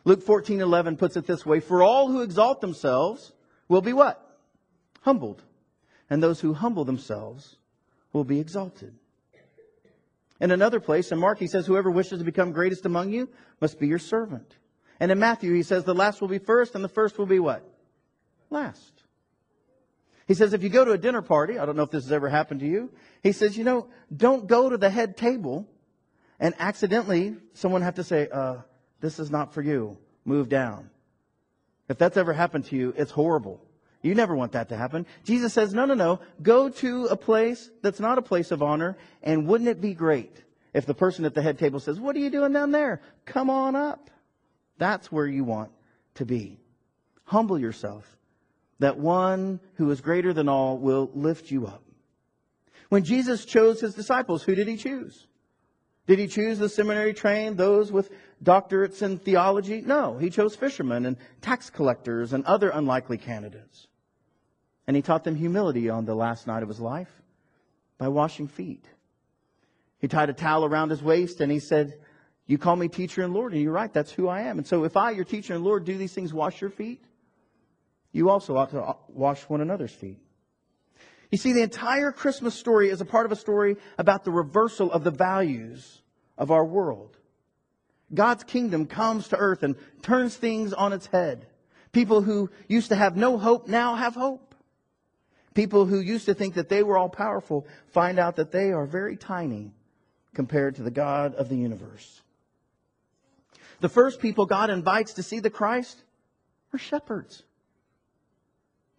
Luke 0.06 0.24
14, 0.24 0.62
11 0.62 0.96
puts 0.96 1.18
it 1.18 1.28
this 1.28 1.46
way, 1.46 1.60
For 1.60 1.84
all 1.84 2.08
who 2.08 2.22
exalt 2.22 2.62
themselves 2.62 3.34
will 3.68 3.82
be 3.82 3.94
what? 3.94 4.26
Humbled 5.02 5.44
and 6.10 6.22
those 6.22 6.40
who 6.40 6.54
humble 6.54 6.86
themselves 6.86 7.58
will 8.14 8.24
be 8.24 8.40
exalted. 8.40 8.96
In 10.40 10.52
another 10.52 10.80
place, 10.80 11.12
in 11.12 11.20
Mark, 11.20 11.40
he 11.40 11.48
says, 11.48 11.66
Whoever 11.66 11.92
wishes 11.92 12.20
to 12.20 12.26
become 12.26 12.52
greatest 12.52 12.86
among 12.86 13.12
you 13.12 13.30
must 13.60 13.80
be 13.80 13.88
your 13.88 14.00
servant. 14.00 14.56
And 15.00 15.12
in 15.12 15.20
Matthew, 15.20 15.54
he 15.54 15.64
says, 15.64 15.84
The 15.84 15.94
last 15.94 16.22
will 16.22 16.28
be 16.28 16.40
first, 16.40 16.76
and 16.76 16.84
the 16.84 16.90
first 16.90 17.18
will 17.18 17.26
be 17.26 17.40
what? 17.40 17.64
Last. 18.50 19.00
He 20.30 20.36
says, 20.36 20.54
if 20.54 20.62
you 20.62 20.70
go 20.70 20.86
to 20.86 20.92
a 20.92 20.98
dinner 20.98 21.24
party, 21.24 21.58
I 21.58 21.66
don't 21.66 21.76
know 21.76 21.82
if 21.82 21.90
this 21.90 22.04
has 22.04 22.12
ever 22.12 22.30
happened 22.30 22.60
to 22.60 22.68
you, 22.68 22.92
he 23.24 23.32
says, 23.32 23.58
you 23.58 23.64
know, 23.64 23.88
don't 24.16 24.46
go 24.46 24.70
to 24.70 24.78
the 24.78 24.92
head 24.92 25.18
table 25.18 25.68
and 26.40 26.54
accidentally 26.60 27.36
someone 27.54 27.82
have 27.82 27.96
to 27.96 28.04
say, 28.04 28.28
uh, 28.32 28.58
this 29.02 29.18
is 29.18 29.32
not 29.32 29.56
for 29.56 29.64
you. 29.64 29.98
Move 30.26 30.48
down. 30.48 30.92
If 31.90 31.98
that's 31.98 32.16
ever 32.16 32.32
happened 32.32 32.66
to 32.66 32.76
you, 32.76 32.94
it's 32.96 33.10
horrible. 33.10 33.60
You 34.02 34.16
never 34.16 34.36
want 34.36 34.54
that 34.54 34.70
to 34.70 34.78
happen. 34.78 35.06
Jesus 35.26 35.54
says, 35.54 35.74
no, 35.74 35.86
no, 35.86 35.94
no. 35.94 36.22
Go 36.42 36.70
to 36.70 37.06
a 37.08 37.18
place 37.18 37.70
that's 37.82 38.00
not 38.00 38.18
a 38.18 38.22
place 38.22 38.52
of 38.52 38.64
honor, 38.64 38.98
and 39.22 39.46
wouldn't 39.46 39.70
it 39.70 39.82
be 39.82 39.94
great 39.94 40.42
if 40.74 40.86
the 40.86 40.94
person 40.94 41.26
at 41.26 41.34
the 41.34 41.42
head 41.42 41.60
table 41.60 41.80
says, 41.80 42.00
what 42.00 42.16
are 42.16 42.20
you 42.20 42.30
doing 42.30 42.54
down 42.54 42.72
there? 42.72 43.02
Come 43.26 43.50
on 43.50 43.76
up. 43.76 44.10
That's 44.78 45.12
where 45.12 45.28
you 45.28 45.44
want 45.44 45.72
to 46.16 46.26
be. 46.26 46.60
Humble 47.26 47.60
yourself, 47.60 48.06
that 48.80 48.98
one 48.98 49.60
who 49.76 49.92
is 49.92 50.00
greater 50.00 50.34
than 50.34 50.48
all 50.48 50.78
will 50.78 51.12
lift 51.14 51.52
you 51.52 51.68
up. 51.68 51.84
When 52.88 53.04
Jesus 53.04 53.46
chose 53.46 53.82
his 53.82 53.94
disciples, 53.94 54.44
who 54.44 54.56
did 54.56 54.68
he 54.68 54.78
choose? 54.78 55.28
Did 56.08 56.18
he 56.18 56.28
choose 56.28 56.58
the 56.58 56.70
seminary 56.70 57.14
trained, 57.14 57.58
those 57.58 57.92
with 57.92 58.10
doctorates 58.44 59.04
in 59.04 59.20
theology? 59.20 59.82
No, 59.82 60.18
he 60.18 60.32
chose 60.32 60.56
fishermen 60.56 61.06
and 61.06 61.18
tax 61.42 61.70
collectors 61.70 62.34
and 62.34 62.44
other 62.46 62.70
unlikely 62.70 63.20
candidates. 63.20 63.88
And 64.90 64.96
he 64.96 65.04
taught 65.04 65.24
them 65.24 65.36
humility 65.36 65.88
on 65.92 66.06
the 66.06 66.16
last 66.16 66.48
night 66.48 66.64
of 66.64 66.68
his 66.68 66.80
life 66.80 67.12
by 68.00 68.08
washing 68.08 68.48
feet. 68.48 68.84
He 70.00 70.08
tied 70.08 70.32
a 70.32 70.34
towel 70.34 70.66
around 70.66 70.90
his 70.90 71.04
waist 71.04 71.42
and 71.42 71.52
he 71.52 71.60
said, 71.60 71.94
You 72.48 72.58
call 72.58 72.76
me 72.76 72.88
teacher 72.88 73.22
and 73.22 73.32
Lord, 73.32 73.54
and 73.54 73.62
you're 73.62 73.72
right, 73.72 73.94
that's 73.94 74.12
who 74.12 74.28
I 74.28 74.42
am. 74.42 74.58
And 74.58 74.66
so 74.66 74.86
if 74.86 74.98
I, 74.98 75.12
your 75.12 75.26
teacher 75.26 75.54
and 75.54 75.64
Lord, 75.64 75.86
do 75.86 75.96
these 75.96 76.14
things, 76.14 76.34
wash 76.34 76.60
your 76.60 76.72
feet, 76.72 77.04
you 78.14 78.32
also 78.32 78.58
ought 78.58 78.72
to 78.72 78.96
wash 79.10 79.44
one 79.44 79.62
another's 79.62 79.94
feet. 79.94 80.18
You 81.30 81.38
see, 81.38 81.54
the 81.54 81.62
entire 81.62 82.12
Christmas 82.12 82.56
story 82.56 82.90
is 82.90 83.00
a 83.00 83.06
part 83.06 83.28
of 83.28 83.32
a 83.32 83.36
story 83.36 83.78
about 84.00 84.24
the 84.24 84.32
reversal 84.32 84.92
of 84.92 85.04
the 85.04 85.12
values 85.12 86.02
of 86.36 86.50
our 86.50 86.66
world. 86.66 87.16
God's 88.12 88.44
kingdom 88.44 88.88
comes 88.88 89.28
to 89.28 89.38
earth 89.38 89.62
and 89.62 89.76
turns 90.02 90.36
things 90.36 90.74
on 90.74 90.94
its 90.94 91.06
head. 91.06 91.46
People 91.92 92.24
who 92.24 92.50
used 92.68 92.90
to 92.90 92.96
have 92.96 93.16
no 93.16 93.38
hope 93.38 93.68
now 93.68 93.94
have 93.94 94.16
hope. 94.16 94.49
People 95.60 95.86
who 95.86 96.00
used 96.00 96.28
to 96.28 96.34
think 96.34 96.54
that 96.54 96.70
they 96.70 96.84
were 96.84 96.98
all 96.98 97.10
powerful 97.10 97.68
find 97.88 98.18
out 98.18 98.38
that 98.38 98.54
they 98.54 98.72
are 98.72 98.86
very 98.86 99.18
tiny 99.18 99.74
compared 100.34 100.76
to 100.76 100.84
the 100.84 100.90
God 100.90 101.36
of 101.36 101.50
the 101.50 101.58
universe. 101.58 102.22
The 103.82 103.90
first 103.90 104.22
people 104.22 104.46
God 104.46 104.70
invites 104.70 105.16
to 105.16 105.22
see 105.22 105.42
the 105.42 105.50
Christ 105.50 106.02
are 106.72 106.80
shepherds. 106.80 107.44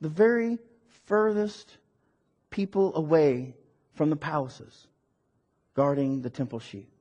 The 0.02 0.11
very 0.11 0.59
furthest 1.07 1.79
people 2.50 2.95
away 2.95 3.55
from 3.95 4.11
the 4.11 4.17
palaces 4.17 4.87
guarding 5.73 6.21
the 6.21 6.29
temple 6.29 6.59
sheep. 6.59 6.93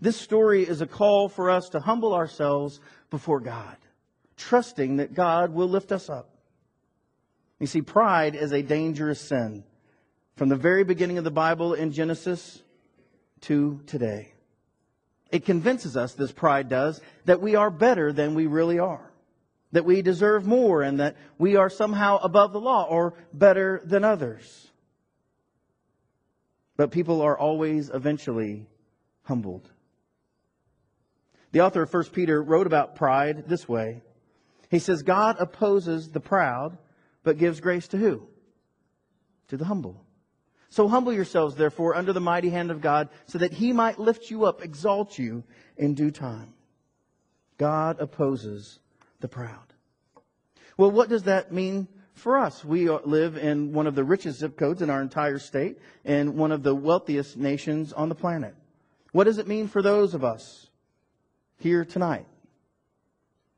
This 0.00 0.16
story 0.16 0.64
is 0.64 0.80
a 0.80 0.88
call 0.88 1.28
for 1.28 1.50
us 1.50 1.68
to 1.68 1.78
humble 1.78 2.14
ourselves 2.14 2.80
before 3.10 3.38
God, 3.38 3.76
trusting 4.36 4.96
that 4.96 5.14
God 5.14 5.54
will 5.54 5.68
lift 5.68 5.92
us 5.92 6.10
up. 6.10 6.39
You 7.60 7.66
see, 7.66 7.82
pride 7.82 8.34
is 8.34 8.52
a 8.52 8.62
dangerous 8.62 9.20
sin 9.20 9.64
from 10.34 10.48
the 10.48 10.56
very 10.56 10.82
beginning 10.82 11.18
of 11.18 11.24
the 11.24 11.30
Bible 11.30 11.74
in 11.74 11.92
Genesis 11.92 12.62
to 13.42 13.80
today. 13.86 14.32
It 15.30 15.44
convinces 15.44 15.96
us, 15.96 16.14
this 16.14 16.32
pride 16.32 16.70
does, 16.70 17.00
that 17.26 17.42
we 17.42 17.54
are 17.54 17.70
better 17.70 18.12
than 18.12 18.34
we 18.34 18.46
really 18.46 18.78
are, 18.78 19.12
that 19.72 19.84
we 19.84 20.00
deserve 20.00 20.46
more, 20.46 20.82
and 20.82 20.98
that 21.00 21.16
we 21.38 21.56
are 21.56 21.68
somehow 21.68 22.16
above 22.22 22.52
the 22.52 22.60
law 22.60 22.84
or 22.84 23.14
better 23.32 23.82
than 23.84 24.04
others. 24.04 24.68
But 26.76 26.90
people 26.90 27.20
are 27.20 27.38
always 27.38 27.90
eventually 27.90 28.66
humbled. 29.24 29.68
The 31.52 31.60
author 31.60 31.82
of 31.82 31.92
1 31.92 32.04
Peter 32.06 32.42
wrote 32.42 32.66
about 32.66 32.96
pride 32.96 33.44
this 33.48 33.68
way. 33.68 34.00
He 34.70 34.78
says, 34.78 35.02
God 35.02 35.36
opposes 35.38 36.08
the 36.08 36.20
proud 36.20 36.78
but 37.22 37.38
gives 37.38 37.60
grace 37.60 37.88
to 37.88 37.96
who? 37.96 38.26
To 39.48 39.56
the 39.56 39.64
humble. 39.64 40.04
So 40.68 40.86
humble 40.86 41.12
yourselves, 41.12 41.56
therefore, 41.56 41.96
under 41.96 42.12
the 42.12 42.20
mighty 42.20 42.50
hand 42.50 42.70
of 42.70 42.80
God, 42.80 43.08
so 43.26 43.38
that 43.38 43.52
he 43.52 43.72
might 43.72 43.98
lift 43.98 44.30
you 44.30 44.44
up, 44.44 44.62
exalt 44.62 45.18
you 45.18 45.42
in 45.76 45.94
due 45.94 46.12
time. 46.12 46.54
God 47.58 48.00
opposes 48.00 48.78
the 49.18 49.28
proud. 49.28 49.74
Well, 50.76 50.92
what 50.92 51.08
does 51.08 51.24
that 51.24 51.52
mean 51.52 51.88
for 52.14 52.38
us? 52.38 52.64
We 52.64 52.88
live 52.88 53.36
in 53.36 53.72
one 53.72 53.86
of 53.86 53.94
the 53.94 54.04
richest 54.04 54.38
zip 54.38 54.56
codes 54.56 54.80
in 54.80 54.90
our 54.90 55.02
entire 55.02 55.38
state 55.38 55.78
and 56.04 56.36
one 56.36 56.52
of 56.52 56.62
the 56.62 56.74
wealthiest 56.74 57.36
nations 57.36 57.92
on 57.92 58.08
the 58.08 58.14
planet. 58.14 58.54
What 59.12 59.24
does 59.24 59.38
it 59.38 59.48
mean 59.48 59.66
for 59.66 59.82
those 59.82 60.14
of 60.14 60.22
us 60.22 60.70
here 61.58 61.84
tonight, 61.84 62.26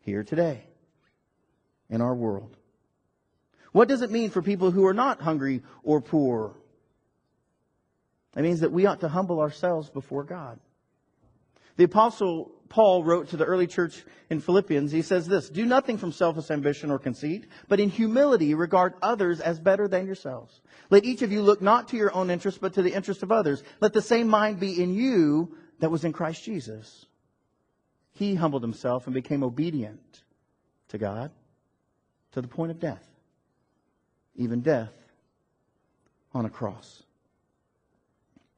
here 0.01 0.25
today, 0.25 0.65
in 1.91 2.01
our 2.01 2.15
world? 2.15 2.57
What 3.73 3.89
does 3.89 4.03
it 4.03 4.11
mean 4.11 4.31
for 4.31 4.43
people 4.43 4.71
who 4.71 4.87
are 4.87 4.95
not 4.95 5.21
hungry 5.21 5.63
or 5.83 6.01
poor? 6.01 6.55
It 8.37 8.43
means 8.43 8.61
that 8.61 8.73
we 8.73 8.87
ought 8.87 9.01
to 9.01 9.09
humble 9.09 9.41
ourselves 9.41 9.91
before 9.91 10.25
God. 10.25 10.61
The 11.77 11.85
apostle 11.85 12.53
Paul 12.69 13.05
wrote 13.05 13.29
to 13.29 13.37
the 13.37 13.45
early 13.45 13.67
church 13.67 14.03
in 14.31 14.41
Philippians, 14.41 14.93
he 14.93 15.03
says 15.03 15.27
this, 15.27 15.51
do 15.51 15.67
nothing 15.67 15.99
from 15.99 16.11
selfish 16.11 16.51
ambition 16.51 16.91
or 16.91 16.99
conceit, 16.99 17.47
but 17.69 17.81
in 17.81 17.91
humility 17.91 18.55
regard 18.55 18.95
others 19.03 19.41
as 19.41 19.61
better 19.61 19.89
than 19.89 20.07
yourselves. 20.07 20.59
Let 20.89 21.05
each 21.05 21.21
of 21.21 21.31
you 21.31 21.43
look 21.43 21.61
not 21.61 21.89
to 21.89 21.99
your 21.99 22.15
own 22.15 22.31
interest, 22.31 22.63
but 22.63 22.73
to 22.75 22.83
the 22.83 22.95
interest 22.95 23.23
of 23.23 23.31
others. 23.31 23.63
Let 23.81 23.93
the 23.93 24.01
same 24.01 24.27
mind 24.27 24.59
be 24.59 24.83
in 24.83 24.95
you 24.95 25.55
that 25.81 25.91
was 25.91 26.05
in 26.05 26.15
Christ 26.15 26.45
Jesus. 26.45 27.05
He 28.15 28.35
humbled 28.35 28.63
himself 28.63 29.07
and 29.07 29.13
became 29.13 29.43
obedient 29.43 30.23
to 30.89 30.99
God 30.99 31.31
to 32.33 32.41
the 32.41 32.49
point 32.49 32.71
of 32.71 32.81
death, 32.81 33.07
even 34.37 34.61
death 34.61 34.93
on 36.35 36.47
a 36.47 36.51
cross. 36.51 37.03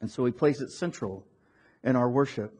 And 0.00 0.10
so 0.10 0.22
we 0.22 0.30
place 0.30 0.60
it 0.60 0.70
central 0.70 1.26
in 1.82 1.96
our 1.96 2.10
worship 2.10 2.58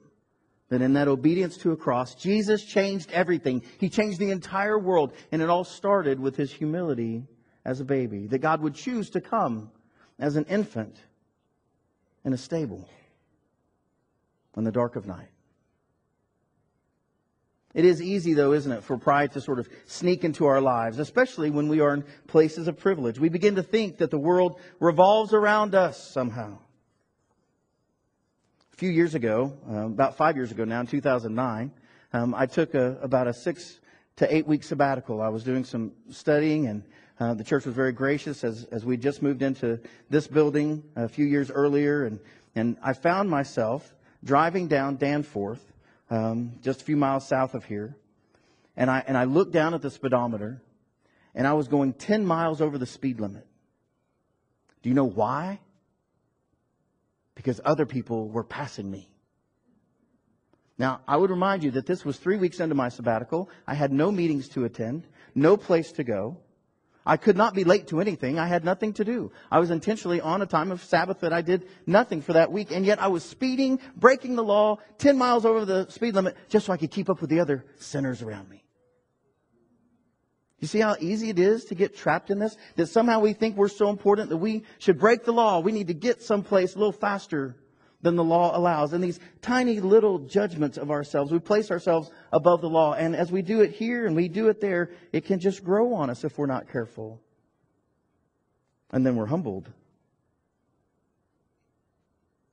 that 0.70 0.82
in 0.82 0.94
that 0.94 1.08
obedience 1.08 1.56
to 1.58 1.72
a 1.72 1.76
cross, 1.76 2.14
Jesus 2.14 2.64
changed 2.64 3.10
everything. 3.12 3.62
He 3.78 3.88
changed 3.88 4.18
the 4.18 4.30
entire 4.30 4.78
world. 4.78 5.12
And 5.30 5.42
it 5.42 5.50
all 5.50 5.64
started 5.64 6.18
with 6.18 6.36
his 6.36 6.52
humility 6.52 7.26
as 7.64 7.80
a 7.80 7.84
baby. 7.84 8.26
That 8.26 8.38
God 8.38 8.60
would 8.62 8.74
choose 8.74 9.10
to 9.10 9.20
come 9.20 9.70
as 10.18 10.36
an 10.36 10.44
infant 10.44 10.96
in 12.24 12.32
a 12.32 12.38
stable 12.38 12.88
in 14.56 14.64
the 14.64 14.72
dark 14.72 14.96
of 14.96 15.06
night. 15.06 15.28
It 17.74 17.84
is 17.84 18.00
easy, 18.00 18.34
though, 18.34 18.52
isn't 18.52 18.70
it, 18.70 18.84
for 18.84 18.96
pride 18.96 19.32
to 19.32 19.40
sort 19.40 19.58
of 19.58 19.68
sneak 19.86 20.22
into 20.22 20.46
our 20.46 20.60
lives, 20.60 21.00
especially 21.00 21.50
when 21.50 21.68
we 21.68 21.80
are 21.80 21.92
in 21.92 22.04
places 22.28 22.68
of 22.68 22.78
privilege. 22.78 23.18
We 23.18 23.28
begin 23.28 23.56
to 23.56 23.64
think 23.64 23.98
that 23.98 24.12
the 24.12 24.18
world 24.18 24.60
revolves 24.78 25.34
around 25.34 25.74
us 25.74 26.00
somehow. 26.00 26.58
A 28.72 28.76
few 28.76 28.90
years 28.90 29.16
ago, 29.16 29.56
uh, 29.68 29.86
about 29.86 30.16
five 30.16 30.36
years 30.36 30.52
ago 30.52 30.64
now, 30.64 30.80
in 30.80 30.86
2009, 30.86 31.72
um, 32.12 32.34
I 32.34 32.46
took 32.46 32.74
a, 32.74 32.96
about 33.02 33.26
a 33.26 33.34
six 33.34 33.80
to 34.16 34.32
eight 34.32 34.46
week 34.46 34.62
sabbatical. 34.62 35.20
I 35.20 35.28
was 35.28 35.42
doing 35.42 35.64
some 35.64 35.92
studying, 36.10 36.68
and 36.68 36.84
uh, 37.18 37.34
the 37.34 37.42
church 37.42 37.66
was 37.66 37.74
very 37.74 37.92
gracious 37.92 38.44
as, 38.44 38.64
as 38.70 38.84
we 38.84 38.96
just 38.96 39.20
moved 39.20 39.42
into 39.42 39.80
this 40.10 40.28
building 40.28 40.84
a 40.94 41.08
few 41.08 41.26
years 41.26 41.50
earlier, 41.50 42.04
and, 42.04 42.20
and 42.54 42.76
I 42.82 42.92
found 42.92 43.28
myself 43.28 43.94
driving 44.22 44.68
down 44.68 44.96
Danforth, 44.96 45.72
um, 46.10 46.52
just 46.62 46.82
a 46.82 46.84
few 46.84 46.96
miles 46.96 47.26
south 47.26 47.54
of 47.54 47.64
here, 47.64 47.96
and 48.76 48.90
I, 48.90 49.02
and 49.06 49.16
I 49.16 49.24
looked 49.24 49.52
down 49.52 49.74
at 49.74 49.82
the 49.82 49.90
speedometer, 49.90 50.62
and 51.34 51.46
I 51.46 51.52
was 51.54 51.68
going 51.68 51.92
10 51.92 52.26
miles 52.26 52.60
over 52.60 52.78
the 52.78 52.86
speed 52.86 53.20
limit. 53.20 53.46
Do 54.82 54.88
you 54.88 54.94
know 54.94 55.04
why? 55.04 55.60
because 57.34 57.60
other 57.64 57.86
people 57.86 58.28
were 58.28 58.44
passing 58.44 58.90
me. 58.90 59.08
Now, 60.78 61.00
I 61.06 61.16
would 61.16 61.30
remind 61.30 61.62
you 61.62 61.72
that 61.72 61.86
this 61.86 62.04
was 62.04 62.16
three 62.16 62.36
weeks 62.36 62.60
into 62.60 62.74
my 62.74 62.88
sabbatical. 62.88 63.48
I 63.66 63.74
had 63.74 63.92
no 63.92 64.10
meetings 64.10 64.48
to 64.50 64.64
attend, 64.64 65.06
no 65.34 65.56
place 65.56 65.92
to 65.92 66.04
go. 66.04 66.38
I 67.06 67.18
could 67.18 67.36
not 67.36 67.54
be 67.54 67.64
late 67.64 67.88
to 67.88 68.00
anything. 68.00 68.38
I 68.38 68.46
had 68.46 68.64
nothing 68.64 68.94
to 68.94 69.04
do. 69.04 69.30
I 69.50 69.58
was 69.58 69.70
intentionally 69.70 70.20
on 70.20 70.40
a 70.40 70.46
time 70.46 70.72
of 70.72 70.82
Sabbath 70.82 71.20
that 71.20 71.34
I 71.34 71.42
did 71.42 71.68
nothing 71.86 72.22
for 72.22 72.32
that 72.32 72.50
week, 72.50 72.70
and 72.70 72.86
yet 72.86 73.00
I 73.00 73.08
was 73.08 73.22
speeding, 73.22 73.78
breaking 73.96 74.36
the 74.36 74.44
law, 74.44 74.78
10 74.98 75.18
miles 75.18 75.44
over 75.44 75.64
the 75.66 75.90
speed 75.90 76.14
limit, 76.14 76.36
just 76.48 76.66
so 76.66 76.72
I 76.72 76.78
could 76.78 76.90
keep 76.90 77.10
up 77.10 77.20
with 77.20 77.28
the 77.28 77.40
other 77.40 77.66
sinners 77.78 78.22
around 78.22 78.48
me. 78.48 78.64
You 80.60 80.68
see 80.68 80.80
how 80.80 80.96
easy 80.98 81.28
it 81.28 81.38
is 81.38 81.66
to 81.66 81.74
get 81.74 81.94
trapped 81.94 82.30
in 82.30 82.38
this? 82.38 82.56
That 82.76 82.86
somehow 82.86 83.20
we 83.20 83.34
think 83.34 83.56
we're 83.56 83.68
so 83.68 83.90
important 83.90 84.30
that 84.30 84.38
we 84.38 84.64
should 84.78 84.98
break 84.98 85.24
the 85.24 85.32
law. 85.32 85.60
We 85.60 85.72
need 85.72 85.88
to 85.88 85.94
get 85.94 86.22
someplace 86.22 86.74
a 86.74 86.78
little 86.78 86.92
faster 86.92 87.56
than 88.04 88.16
the 88.16 88.22
law 88.22 88.56
allows. 88.56 88.92
And 88.92 89.02
these 89.02 89.18
tiny 89.40 89.80
little 89.80 90.18
judgments 90.20 90.76
of 90.76 90.90
ourselves, 90.90 91.32
we 91.32 91.38
place 91.38 91.70
ourselves 91.70 92.10
above 92.32 92.60
the 92.60 92.68
law. 92.68 92.92
And 92.92 93.16
as 93.16 93.32
we 93.32 93.40
do 93.40 93.62
it 93.62 93.72
here 93.72 94.06
and 94.06 94.14
we 94.14 94.28
do 94.28 94.48
it 94.48 94.60
there, 94.60 94.90
it 95.12 95.24
can 95.24 95.40
just 95.40 95.64
grow 95.64 95.94
on 95.94 96.10
us 96.10 96.22
if 96.22 96.36
we're 96.38 96.46
not 96.46 96.70
careful. 96.70 97.20
And 98.92 99.04
then 99.04 99.16
we're 99.16 99.26
humbled. 99.26 99.68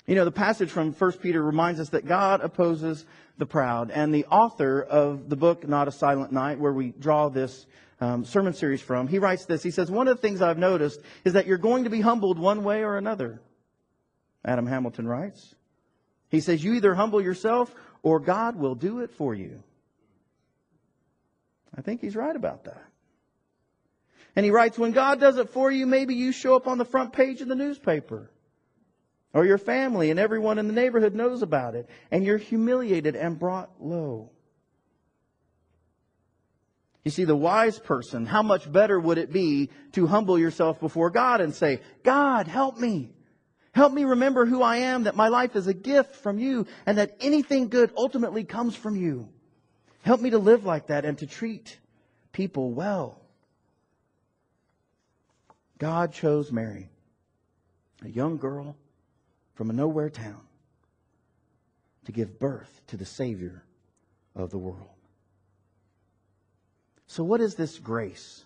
You 0.07 0.15
know, 0.15 0.25
the 0.25 0.31
passage 0.31 0.71
from 0.71 0.93
1 0.93 1.11
Peter 1.13 1.43
reminds 1.43 1.79
us 1.79 1.89
that 1.89 2.07
God 2.07 2.41
opposes 2.41 3.05
the 3.37 3.45
proud. 3.45 3.91
And 3.91 4.13
the 4.13 4.25
author 4.27 4.81
of 4.81 5.29
the 5.29 5.35
book, 5.35 5.67
Not 5.67 5.89
a 5.89 5.91
Silent 5.91 6.31
Night, 6.31 6.59
where 6.59 6.73
we 6.73 6.93
draw 6.97 7.27
this 7.27 7.65
um, 7.99 8.23
sermon 8.23 8.53
series 8.53 8.81
from, 8.81 9.07
he 9.07 9.19
writes 9.19 9.45
this. 9.45 9.61
He 9.61 9.69
says, 9.69 9.91
One 9.91 10.07
of 10.07 10.15
the 10.15 10.21
things 10.21 10.41
I've 10.41 10.57
noticed 10.57 11.01
is 11.25 11.33
that 11.33 11.45
you're 11.45 11.57
going 11.57 11.83
to 11.83 11.89
be 11.89 12.01
humbled 12.01 12.39
one 12.39 12.63
way 12.63 12.83
or 12.83 12.97
another. 12.97 13.41
Adam 14.43 14.65
Hamilton 14.65 15.07
writes. 15.07 15.55
He 16.29 16.39
says, 16.39 16.63
You 16.63 16.73
either 16.73 16.95
humble 16.95 17.21
yourself 17.21 17.73
or 18.03 18.19
God 18.19 18.55
will 18.55 18.75
do 18.75 18.99
it 18.99 19.11
for 19.11 19.35
you. 19.35 19.63
I 21.75 21.81
think 21.81 22.01
he's 22.01 22.15
right 22.15 22.35
about 22.35 22.65
that. 22.65 22.83
And 24.35 24.45
he 24.45 24.51
writes, 24.51 24.77
When 24.77 24.91
God 24.91 25.19
does 25.19 25.37
it 25.37 25.49
for 25.49 25.71
you, 25.71 25.85
maybe 25.85 26.15
you 26.15 26.31
show 26.31 26.55
up 26.55 26.67
on 26.67 26.77
the 26.77 26.85
front 26.85 27.13
page 27.13 27.41
of 27.41 27.47
the 27.47 27.55
newspaper. 27.55 28.31
Or 29.33 29.45
your 29.45 29.57
family 29.57 30.09
and 30.09 30.19
everyone 30.19 30.57
in 30.57 30.67
the 30.67 30.73
neighborhood 30.73 31.15
knows 31.15 31.41
about 31.41 31.75
it. 31.75 31.89
And 32.09 32.23
you're 32.25 32.37
humiliated 32.37 33.15
and 33.15 33.39
brought 33.39 33.69
low. 33.79 34.29
You 37.03 37.11
see, 37.11 37.23
the 37.23 37.35
wise 37.35 37.79
person, 37.79 38.25
how 38.25 38.43
much 38.43 38.71
better 38.71 38.99
would 38.99 39.17
it 39.17 39.33
be 39.33 39.69
to 39.93 40.05
humble 40.05 40.37
yourself 40.37 40.79
before 40.79 41.09
God 41.09 41.41
and 41.41 41.53
say, 41.53 41.81
God, 42.03 42.47
help 42.47 42.77
me. 42.77 43.11
Help 43.73 43.93
me 43.93 44.03
remember 44.03 44.45
who 44.45 44.61
I 44.61 44.77
am, 44.77 45.03
that 45.03 45.15
my 45.15 45.29
life 45.29 45.55
is 45.55 45.67
a 45.67 45.73
gift 45.73 46.15
from 46.15 46.39
you, 46.39 46.67
and 46.85 46.97
that 46.97 47.15
anything 47.21 47.69
good 47.69 47.91
ultimately 47.95 48.43
comes 48.43 48.75
from 48.75 48.95
you. 48.95 49.29
Help 50.03 50.19
me 50.19 50.31
to 50.31 50.39
live 50.39 50.65
like 50.65 50.87
that 50.87 51.05
and 51.05 51.17
to 51.19 51.27
treat 51.27 51.77
people 52.33 52.71
well. 52.71 53.21
God 55.77 56.13
chose 56.13 56.51
Mary, 56.51 56.89
a 58.03 58.09
young 58.09 58.37
girl 58.37 58.75
from 59.55 59.69
a 59.69 59.73
nowhere 59.73 60.09
town, 60.09 60.41
to 62.05 62.11
give 62.11 62.39
birth 62.39 62.81
to 62.87 62.97
the 62.97 63.05
Savior 63.05 63.63
of 64.35 64.49
the 64.49 64.57
world. 64.57 64.89
So, 67.07 67.23
what 67.23 67.41
is 67.41 67.55
this 67.55 67.79
grace 67.79 68.43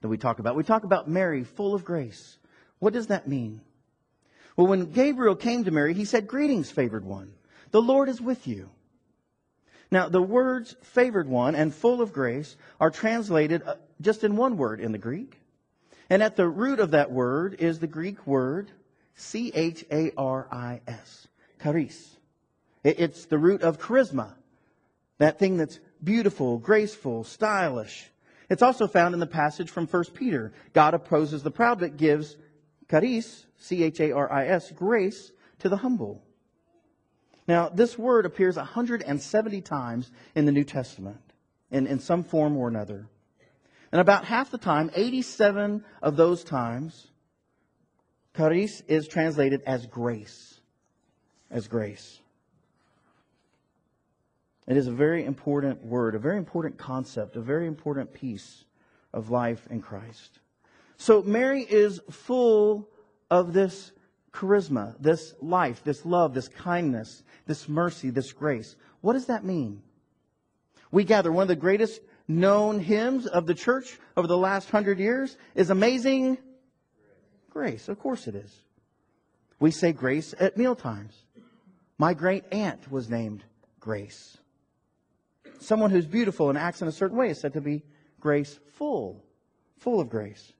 that 0.00 0.08
we 0.08 0.16
talk 0.16 0.38
about? 0.38 0.56
We 0.56 0.64
talk 0.64 0.84
about 0.84 1.08
Mary, 1.08 1.44
full 1.44 1.74
of 1.74 1.84
grace. 1.84 2.38
What 2.78 2.92
does 2.92 3.08
that 3.08 3.28
mean? 3.28 3.60
Well, 4.60 4.68
when 4.68 4.92
Gabriel 4.92 5.36
came 5.36 5.64
to 5.64 5.70
Mary, 5.70 5.94
he 5.94 6.04
said, 6.04 6.26
Greetings, 6.26 6.70
favored 6.70 7.02
one. 7.02 7.32
The 7.70 7.80
Lord 7.80 8.10
is 8.10 8.20
with 8.20 8.46
you. 8.46 8.68
Now, 9.90 10.10
the 10.10 10.20
words 10.20 10.76
favored 10.82 11.26
one 11.26 11.54
and 11.54 11.74
full 11.74 12.02
of 12.02 12.12
grace 12.12 12.58
are 12.78 12.90
translated 12.90 13.62
uh, 13.64 13.76
just 14.02 14.22
in 14.22 14.36
one 14.36 14.58
word 14.58 14.80
in 14.80 14.92
the 14.92 14.98
Greek. 14.98 15.40
And 16.10 16.22
at 16.22 16.36
the 16.36 16.46
root 16.46 16.78
of 16.78 16.90
that 16.90 17.10
word 17.10 17.56
is 17.58 17.78
the 17.78 17.86
Greek 17.86 18.26
word 18.26 18.70
C 19.14 19.50
H 19.54 19.82
A 19.90 20.12
R 20.18 20.46
I 20.52 20.82
S, 20.86 21.26
charis. 21.62 22.18
It's 22.84 23.24
the 23.24 23.38
root 23.38 23.62
of 23.62 23.80
charisma, 23.80 24.34
that 25.16 25.38
thing 25.38 25.56
that's 25.56 25.80
beautiful, 26.04 26.58
graceful, 26.58 27.24
stylish. 27.24 28.10
It's 28.50 28.60
also 28.60 28.86
found 28.86 29.14
in 29.14 29.20
the 29.20 29.26
passage 29.26 29.70
from 29.70 29.86
1 29.86 30.04
Peter. 30.12 30.52
God 30.74 30.92
opposes 30.92 31.42
the 31.42 31.50
proud, 31.50 31.80
but 31.80 31.96
gives 31.96 32.36
charis, 32.90 33.46
C-H-A-R-I-S, 33.58 34.72
grace 34.72 35.32
to 35.60 35.68
the 35.68 35.76
humble. 35.76 36.22
Now, 37.46 37.68
this 37.68 37.98
word 37.98 38.26
appears 38.26 38.56
170 38.56 39.60
times 39.62 40.10
in 40.34 40.46
the 40.46 40.52
New 40.52 40.64
Testament 40.64 41.20
in, 41.70 41.86
in 41.86 42.00
some 42.00 42.24
form 42.24 42.56
or 42.56 42.68
another. 42.68 43.06
And 43.92 44.00
about 44.00 44.24
half 44.24 44.50
the 44.50 44.58
time, 44.58 44.90
87 44.94 45.84
of 46.02 46.16
those 46.16 46.44
times, 46.44 47.08
charis 48.36 48.82
is 48.88 49.08
translated 49.08 49.62
as 49.66 49.86
grace. 49.86 50.60
As 51.50 51.66
grace. 51.66 52.20
It 54.68 54.76
is 54.76 54.86
a 54.86 54.92
very 54.92 55.24
important 55.24 55.84
word, 55.84 56.14
a 56.14 56.20
very 56.20 56.38
important 56.38 56.78
concept, 56.78 57.34
a 57.34 57.40
very 57.40 57.66
important 57.66 58.12
piece 58.12 58.64
of 59.12 59.30
life 59.30 59.66
in 59.70 59.80
Christ. 59.80 60.39
So 61.00 61.22
Mary 61.22 61.62
is 61.62 61.98
full 62.10 62.86
of 63.30 63.54
this 63.54 63.90
charisma, 64.34 64.94
this 65.00 65.32
life, 65.40 65.82
this 65.82 66.04
love, 66.04 66.34
this 66.34 66.48
kindness, 66.48 67.22
this 67.46 67.70
mercy, 67.70 68.10
this 68.10 68.34
grace. 68.34 68.76
What 69.00 69.14
does 69.14 69.24
that 69.24 69.42
mean? 69.42 69.80
We 70.90 71.04
gather 71.04 71.32
one 71.32 71.40
of 71.40 71.48
the 71.48 71.56
greatest 71.56 72.02
known 72.28 72.80
hymns 72.80 73.26
of 73.26 73.46
the 73.46 73.54
church 73.54 73.98
over 74.14 74.28
the 74.28 74.36
last 74.36 74.68
hundred 74.68 74.98
years 74.98 75.38
is 75.54 75.70
Amazing 75.70 76.36
Grace. 77.48 77.88
Of 77.88 77.98
course 77.98 78.26
it 78.26 78.34
is. 78.34 78.54
We 79.58 79.70
say 79.70 79.92
grace 79.92 80.34
at 80.38 80.58
meal 80.58 80.76
times. 80.76 81.14
My 81.96 82.12
great 82.12 82.44
aunt 82.52 82.92
was 82.92 83.08
named 83.08 83.42
Grace. 83.80 84.36
Someone 85.60 85.92
who's 85.92 86.06
beautiful 86.06 86.50
and 86.50 86.58
acts 86.58 86.82
in 86.82 86.88
a 86.88 86.92
certain 86.92 87.16
way 87.16 87.30
is 87.30 87.40
said 87.40 87.54
to 87.54 87.62
be 87.62 87.84
graceful, 88.20 89.24
full 89.78 89.98
of 89.98 90.10
grace. 90.10 90.52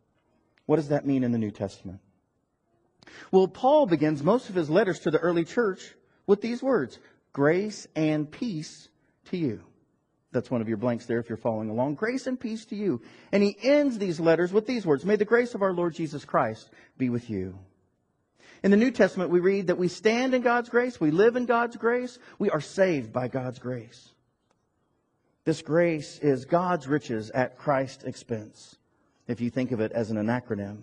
What 0.70 0.76
does 0.76 0.90
that 0.90 1.04
mean 1.04 1.24
in 1.24 1.32
the 1.32 1.38
New 1.38 1.50
Testament? 1.50 1.98
Well, 3.32 3.48
Paul 3.48 3.86
begins 3.86 4.22
most 4.22 4.48
of 4.50 4.54
his 4.54 4.70
letters 4.70 5.00
to 5.00 5.10
the 5.10 5.18
early 5.18 5.44
church 5.44 5.96
with 6.28 6.40
these 6.40 6.62
words 6.62 7.00
grace 7.32 7.88
and 7.96 8.30
peace 8.30 8.88
to 9.30 9.36
you. 9.36 9.64
That's 10.30 10.48
one 10.48 10.60
of 10.60 10.68
your 10.68 10.76
blanks 10.76 11.06
there 11.06 11.18
if 11.18 11.28
you're 11.28 11.38
following 11.38 11.70
along. 11.70 11.96
Grace 11.96 12.28
and 12.28 12.38
peace 12.38 12.66
to 12.66 12.76
you. 12.76 13.02
And 13.32 13.42
he 13.42 13.56
ends 13.60 13.98
these 13.98 14.20
letters 14.20 14.52
with 14.52 14.64
these 14.64 14.86
words 14.86 15.04
May 15.04 15.16
the 15.16 15.24
grace 15.24 15.56
of 15.56 15.62
our 15.62 15.72
Lord 15.72 15.92
Jesus 15.92 16.24
Christ 16.24 16.70
be 16.96 17.10
with 17.10 17.28
you. 17.28 17.58
In 18.62 18.70
the 18.70 18.76
New 18.76 18.92
Testament, 18.92 19.32
we 19.32 19.40
read 19.40 19.66
that 19.66 19.76
we 19.76 19.88
stand 19.88 20.34
in 20.34 20.42
God's 20.42 20.68
grace, 20.68 21.00
we 21.00 21.10
live 21.10 21.34
in 21.34 21.46
God's 21.46 21.76
grace, 21.78 22.16
we 22.38 22.48
are 22.48 22.60
saved 22.60 23.12
by 23.12 23.26
God's 23.26 23.58
grace. 23.58 24.10
This 25.44 25.62
grace 25.62 26.20
is 26.20 26.44
God's 26.44 26.86
riches 26.86 27.30
at 27.30 27.58
Christ's 27.58 28.04
expense, 28.04 28.76
if 29.30 29.40
you 29.40 29.48
think 29.48 29.70
of 29.70 29.80
it 29.80 29.92
as 29.92 30.10
an 30.10 30.16
acronym. 30.26 30.82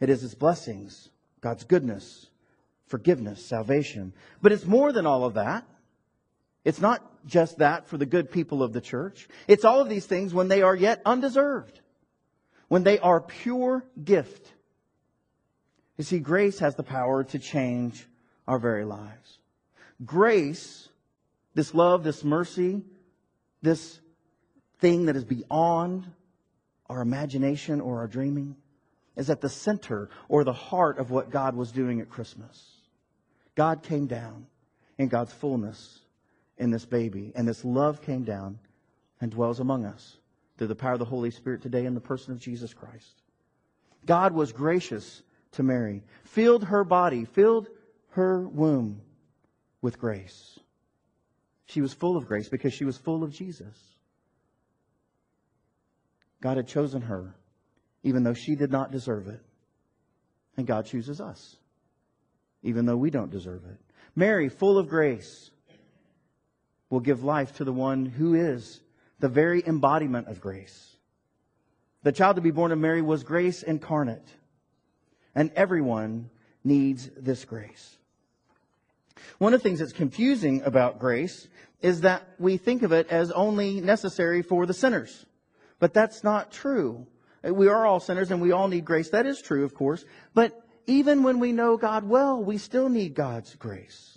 It 0.00 0.08
is 0.08 0.22
His 0.22 0.34
blessings, 0.34 1.10
God's 1.42 1.64
goodness, 1.64 2.26
forgiveness, 2.86 3.44
salvation. 3.44 4.14
But 4.40 4.52
it's 4.52 4.64
more 4.64 4.90
than 4.90 5.06
all 5.06 5.24
of 5.24 5.34
that. 5.34 5.66
It's 6.64 6.80
not 6.80 7.02
just 7.26 7.58
that 7.58 7.88
for 7.88 7.98
the 7.98 8.06
good 8.06 8.30
people 8.30 8.62
of 8.62 8.72
the 8.72 8.80
church. 8.80 9.28
It's 9.46 9.64
all 9.64 9.80
of 9.80 9.90
these 9.90 10.06
things 10.06 10.32
when 10.32 10.48
they 10.48 10.62
are 10.62 10.74
yet 10.74 11.02
undeserved, 11.04 11.78
when 12.68 12.84
they 12.84 12.98
are 12.98 13.20
pure 13.20 13.84
gift. 14.02 14.50
You 15.98 16.04
see, 16.04 16.20
grace 16.20 16.58
has 16.60 16.74
the 16.74 16.82
power 16.82 17.22
to 17.24 17.38
change 17.38 18.08
our 18.48 18.58
very 18.58 18.84
lives. 18.86 19.38
Grace, 20.04 20.88
this 21.54 21.74
love, 21.74 22.02
this 22.02 22.24
mercy, 22.24 22.82
this 23.60 24.00
thing 24.80 25.04
that 25.06 25.16
is 25.16 25.24
beyond 25.24 26.06
our 26.92 27.02
imagination 27.02 27.80
or 27.80 27.98
our 27.98 28.06
dreaming, 28.06 28.56
is 29.16 29.30
at 29.30 29.40
the 29.40 29.48
center 29.48 30.08
or 30.28 30.44
the 30.44 30.52
heart 30.52 30.98
of 30.98 31.10
what 31.10 31.30
God 31.30 31.54
was 31.54 31.72
doing 31.72 32.00
at 32.00 32.08
Christmas. 32.08 32.76
God 33.54 33.82
came 33.82 34.06
down 34.06 34.46
in 34.98 35.08
God's 35.08 35.32
fullness 35.32 36.00
in 36.58 36.70
this 36.70 36.84
baby, 36.84 37.32
and 37.34 37.46
this 37.46 37.64
love 37.64 38.00
came 38.02 38.24
down 38.24 38.58
and 39.20 39.30
dwells 39.30 39.60
among 39.60 39.84
us 39.84 40.16
through 40.56 40.68
the 40.68 40.74
power 40.74 40.92
of 40.92 40.98
the 40.98 41.04
Holy 41.04 41.30
Spirit 41.30 41.62
today 41.62 41.86
in 41.86 41.94
the 41.94 42.00
person 42.00 42.32
of 42.32 42.38
Jesus 42.38 42.72
Christ. 42.72 43.22
God 44.06 44.32
was 44.32 44.52
gracious 44.52 45.22
to 45.52 45.62
Mary, 45.62 46.02
filled 46.24 46.64
her 46.64 46.84
body, 46.84 47.24
filled 47.24 47.68
her 48.10 48.46
womb 48.46 49.00
with 49.80 49.98
grace. 49.98 50.58
She 51.66 51.80
was 51.80 51.94
full 51.94 52.16
of 52.16 52.26
grace 52.26 52.48
because 52.48 52.72
she 52.74 52.84
was 52.84 52.96
full 52.96 53.24
of 53.24 53.32
Jesus. 53.32 53.76
God 56.42 56.56
had 56.56 56.66
chosen 56.66 57.02
her, 57.02 57.34
even 58.02 58.24
though 58.24 58.34
she 58.34 58.56
did 58.56 58.70
not 58.70 58.90
deserve 58.90 59.28
it. 59.28 59.40
And 60.56 60.66
God 60.66 60.84
chooses 60.84 61.20
us, 61.20 61.56
even 62.62 62.84
though 62.84 62.96
we 62.96 63.10
don't 63.10 63.30
deserve 63.30 63.64
it. 63.64 63.78
Mary, 64.14 64.48
full 64.48 64.76
of 64.76 64.88
grace, 64.88 65.50
will 66.90 67.00
give 67.00 67.22
life 67.22 67.56
to 67.56 67.64
the 67.64 67.72
one 67.72 68.04
who 68.04 68.34
is 68.34 68.82
the 69.20 69.28
very 69.28 69.62
embodiment 69.66 70.26
of 70.26 70.40
grace. 70.40 70.96
The 72.02 72.12
child 72.12 72.36
to 72.36 72.42
be 72.42 72.50
born 72.50 72.72
of 72.72 72.78
Mary 72.78 73.00
was 73.00 73.22
grace 73.22 73.62
incarnate. 73.62 74.28
And 75.34 75.52
everyone 75.54 76.28
needs 76.64 77.08
this 77.16 77.44
grace. 77.44 77.96
One 79.38 79.54
of 79.54 79.62
the 79.62 79.68
things 79.68 79.78
that's 79.78 79.92
confusing 79.92 80.62
about 80.64 80.98
grace 80.98 81.46
is 81.80 82.00
that 82.00 82.28
we 82.38 82.56
think 82.56 82.82
of 82.82 82.92
it 82.92 83.08
as 83.08 83.30
only 83.30 83.80
necessary 83.80 84.42
for 84.42 84.66
the 84.66 84.74
sinners. 84.74 85.24
But 85.82 85.94
that's 85.94 86.22
not 86.22 86.52
true. 86.52 87.08
We 87.42 87.66
are 87.66 87.84
all 87.84 87.98
sinners 87.98 88.30
and 88.30 88.40
we 88.40 88.52
all 88.52 88.68
need 88.68 88.84
grace. 88.84 89.10
That 89.10 89.26
is 89.26 89.42
true, 89.42 89.64
of 89.64 89.74
course. 89.74 90.04
But 90.32 90.56
even 90.86 91.24
when 91.24 91.40
we 91.40 91.50
know 91.50 91.76
God 91.76 92.08
well, 92.08 92.40
we 92.40 92.58
still 92.58 92.88
need 92.88 93.16
God's 93.16 93.56
grace. 93.56 94.16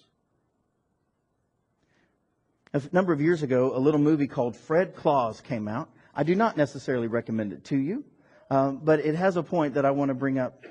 A 2.71 2.84
number 2.91 3.13
of 3.13 3.19
years 3.19 3.41
ago, 3.41 3.75
a 3.75 3.80
little 3.80 3.99
movie 3.99 4.28
called 4.28 4.56
Fred 4.56 4.95
Claus 4.95 5.41
came 5.41 5.67
out. 5.67 5.89
I 6.13 6.21
do 6.21 6.36
not 6.36 6.56
necessarily 6.56 7.08
recommend 7.08 7.51
it 7.51 7.63
to 7.63 7.78
you, 7.78 8.04
um, 8.51 8.82
but 8.84 8.99
it 8.99 9.15
has 9.15 9.36
a 9.36 9.41
point 9.41 9.73
that 9.73 9.86
I 9.86 9.89
want 9.89 10.10
to 10.10 10.13
bring 10.13 10.38
up 10.38 10.63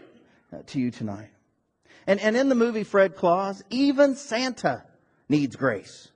uh, 0.52 0.58
to 0.64 0.78
you 0.78 0.92
tonight. 0.92 1.30
And, 2.06 2.20
and 2.20 2.36
in 2.36 2.48
the 2.48 2.54
movie 2.54 2.84
Fred 2.84 3.16
Claus, 3.16 3.64
even 3.68 4.14
Santa 4.14 4.84
needs 5.28 5.56
grace, 5.56 6.12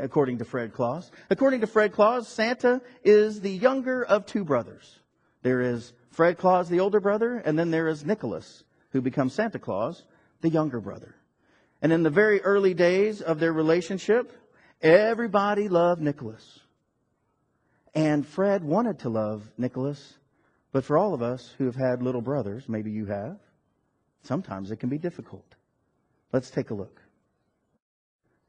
according 0.00 0.38
to 0.38 0.44
Fred 0.44 0.72
Claus. 0.72 1.10
According 1.30 1.60
to 1.60 1.66
Fred 1.66 1.92
Claus, 1.92 2.28
Santa 2.28 2.80
is 3.04 3.40
the 3.40 3.50
younger 3.50 4.04
of 4.04 4.26
two 4.26 4.44
brothers. 4.44 4.98
There 5.42 5.60
is 5.60 5.92
Fred 6.10 6.38
Claus, 6.38 6.68
the 6.68 6.80
older 6.80 7.00
brother, 7.00 7.36
and 7.36 7.58
then 7.58 7.70
there 7.70 7.88
is 7.88 8.04
Nicholas, 8.04 8.64
who 8.90 9.00
becomes 9.00 9.34
Santa 9.34 9.58
Claus, 9.58 10.04
the 10.40 10.50
younger 10.50 10.80
brother. 10.80 11.14
And 11.80 11.92
in 11.92 12.02
the 12.02 12.10
very 12.10 12.40
early 12.42 12.74
days 12.74 13.20
of 13.20 13.38
their 13.38 13.52
relationship, 13.52 14.32
everybody 14.82 15.68
loved 15.68 16.00
Nicholas. 16.00 16.60
And 17.94 18.26
Fred 18.26 18.64
wanted 18.64 19.00
to 19.00 19.08
love 19.08 19.48
Nicholas, 19.56 20.18
but 20.72 20.84
for 20.84 20.98
all 20.98 21.14
of 21.14 21.22
us 21.22 21.54
who 21.58 21.66
have 21.66 21.76
had 21.76 22.02
little 22.02 22.20
brothers, 22.20 22.68
maybe 22.68 22.90
you 22.90 23.06
have, 23.06 23.38
Sometimes 24.22 24.70
it 24.70 24.76
can 24.76 24.88
be 24.88 24.98
difficult. 24.98 25.54
Let's 26.32 26.50
take 26.50 26.70
a 26.70 26.74
look. 26.74 27.00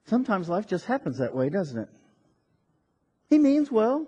Sometimes 0.10 0.50
life 0.50 0.65
just 0.65 0.86
happens 0.86 1.19
that 1.19 1.36
way, 1.36 1.50
doesn't 1.50 1.78
it? 1.78 1.89
He 3.30 3.38
means 3.38 3.72
well. 3.72 4.08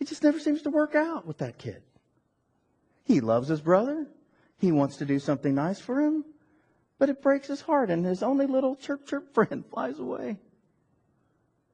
It 0.00 0.08
just 0.08 0.24
never 0.24 0.40
seems 0.40 0.62
to 0.62 0.70
work 0.70 0.96
out 0.96 1.24
with 1.24 1.38
that 1.38 1.56
kid. 1.56 1.82
He 3.04 3.20
loves 3.20 3.46
his 3.46 3.60
brother. 3.60 4.08
He 4.58 4.72
wants 4.72 4.96
to 4.96 5.04
do 5.04 5.20
something 5.20 5.54
nice 5.54 5.78
for 5.78 6.00
him, 6.00 6.24
but 6.98 7.10
it 7.10 7.22
breaks 7.22 7.46
his 7.46 7.60
heart, 7.60 7.90
and 7.90 8.04
his 8.04 8.24
only 8.24 8.46
little 8.46 8.74
chirp 8.74 9.06
chirp 9.06 9.32
friend 9.34 9.64
flies 9.72 10.00
away. 10.00 10.40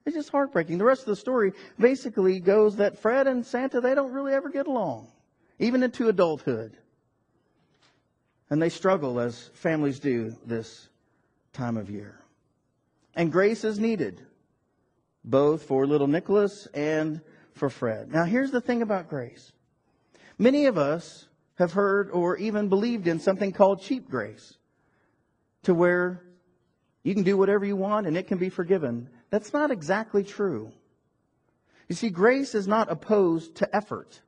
It's 0.04 0.16
just 0.16 0.28
heartbreaking. 0.28 0.76
The 0.76 0.84
rest 0.84 1.02
of 1.02 1.06
the 1.06 1.16
story 1.16 1.52
basically 1.78 2.40
goes 2.40 2.76
that 2.76 2.98
Fred 2.98 3.26
and 3.26 3.44
Santa, 3.44 3.80
they 3.80 3.94
don't 3.94 4.12
really 4.12 4.34
ever 4.34 4.50
get 4.50 4.66
along, 4.66 5.08
even 5.58 5.82
into 5.82 6.10
adulthood. 6.10 6.76
And 8.50 8.60
they 8.60 8.68
struggle 8.68 9.18
as 9.18 9.48
families 9.54 9.98
do 9.98 10.36
this 10.44 10.90
time 11.54 11.78
of 11.78 11.88
year. 11.88 12.20
And 13.14 13.32
grace 13.32 13.64
is 13.64 13.78
needed, 13.78 14.24
both 15.24 15.64
for 15.64 15.86
little 15.86 16.06
Nicholas 16.06 16.66
and 16.72 17.20
for 17.52 17.68
Fred. 17.68 18.12
Now, 18.12 18.24
here's 18.24 18.50
the 18.50 18.60
thing 18.60 18.82
about 18.82 19.08
grace 19.08 19.52
many 20.38 20.66
of 20.66 20.78
us 20.78 21.26
have 21.56 21.72
heard 21.72 22.10
or 22.10 22.36
even 22.36 22.68
believed 22.68 23.06
in 23.06 23.20
something 23.20 23.52
called 23.52 23.82
cheap 23.82 24.08
grace, 24.08 24.56
to 25.64 25.74
where 25.74 26.22
you 27.02 27.14
can 27.14 27.22
do 27.22 27.36
whatever 27.36 27.64
you 27.64 27.76
want 27.76 28.06
and 28.06 28.16
it 28.16 28.26
can 28.26 28.38
be 28.38 28.48
forgiven. 28.48 29.08
That's 29.30 29.52
not 29.52 29.70
exactly 29.70 30.24
true. 30.24 30.72
You 31.88 31.96
see, 31.96 32.10
grace 32.10 32.54
is 32.54 32.66
not 32.66 32.90
opposed 32.90 33.56
to 33.56 33.76
effort. 33.76 34.20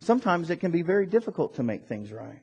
Sometimes 0.00 0.50
it 0.50 0.56
can 0.56 0.70
be 0.70 0.82
very 0.82 1.06
difficult 1.06 1.54
to 1.54 1.62
make 1.62 1.86
things 1.86 2.12
right. 2.12 2.42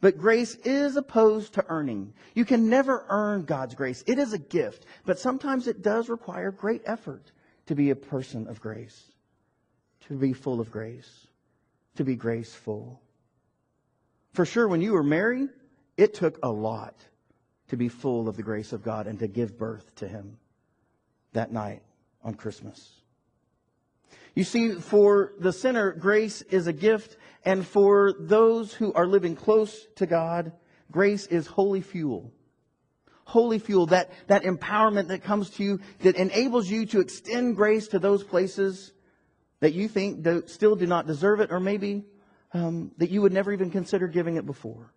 But 0.00 0.18
grace 0.18 0.56
is 0.56 0.96
opposed 0.96 1.54
to 1.54 1.64
earning. 1.68 2.12
You 2.34 2.44
can 2.44 2.68
never 2.68 3.06
earn 3.08 3.44
God's 3.44 3.74
grace. 3.74 4.04
It 4.06 4.18
is 4.18 4.32
a 4.32 4.38
gift, 4.38 4.84
but 5.04 5.18
sometimes 5.18 5.66
it 5.66 5.82
does 5.82 6.08
require 6.08 6.50
great 6.50 6.82
effort 6.84 7.32
to 7.66 7.74
be 7.74 7.90
a 7.90 7.96
person 7.96 8.46
of 8.46 8.60
grace, 8.60 9.10
to 10.08 10.14
be 10.14 10.32
full 10.32 10.60
of 10.60 10.70
grace, 10.70 11.26
to 11.96 12.04
be 12.04 12.14
graceful. 12.14 13.00
For 14.32 14.44
sure, 14.44 14.68
when 14.68 14.82
you 14.82 14.92
were 14.92 15.02
married, 15.02 15.48
it 15.96 16.14
took 16.14 16.38
a 16.42 16.50
lot 16.50 16.94
to 17.68 17.76
be 17.76 17.88
full 17.88 18.28
of 18.28 18.36
the 18.36 18.42
grace 18.42 18.72
of 18.72 18.82
God 18.82 19.06
and 19.06 19.18
to 19.18 19.26
give 19.26 19.58
birth 19.58 19.94
to 19.96 20.06
Him 20.06 20.36
that 21.32 21.52
night 21.52 21.82
on 22.22 22.34
Christmas. 22.34 23.00
You 24.36 24.44
see, 24.44 24.72
for 24.72 25.32
the 25.38 25.52
sinner, 25.52 25.92
grace 25.92 26.42
is 26.42 26.66
a 26.66 26.72
gift, 26.72 27.16
and 27.46 27.66
for 27.66 28.12
those 28.20 28.74
who 28.74 28.92
are 28.92 29.06
living 29.06 29.34
close 29.34 29.86
to 29.96 30.04
God, 30.04 30.52
grace 30.92 31.26
is 31.26 31.46
holy 31.46 31.80
fuel. 31.80 32.30
Holy 33.24 33.58
fuel, 33.58 33.86
that, 33.86 34.10
that 34.26 34.42
empowerment 34.42 35.08
that 35.08 35.24
comes 35.24 35.48
to 35.50 35.64
you, 35.64 35.80
that 36.00 36.16
enables 36.16 36.68
you 36.68 36.84
to 36.86 37.00
extend 37.00 37.56
grace 37.56 37.88
to 37.88 37.98
those 37.98 38.22
places 38.22 38.92
that 39.60 39.72
you 39.72 39.88
think 39.88 40.22
do, 40.22 40.42
still 40.46 40.76
do 40.76 40.86
not 40.86 41.06
deserve 41.06 41.40
it, 41.40 41.50
or 41.50 41.58
maybe 41.58 42.04
um, 42.52 42.92
that 42.98 43.10
you 43.10 43.22
would 43.22 43.32
never 43.32 43.52
even 43.54 43.70
consider 43.70 44.06
giving 44.06 44.36
it 44.36 44.44
before. 44.44 44.92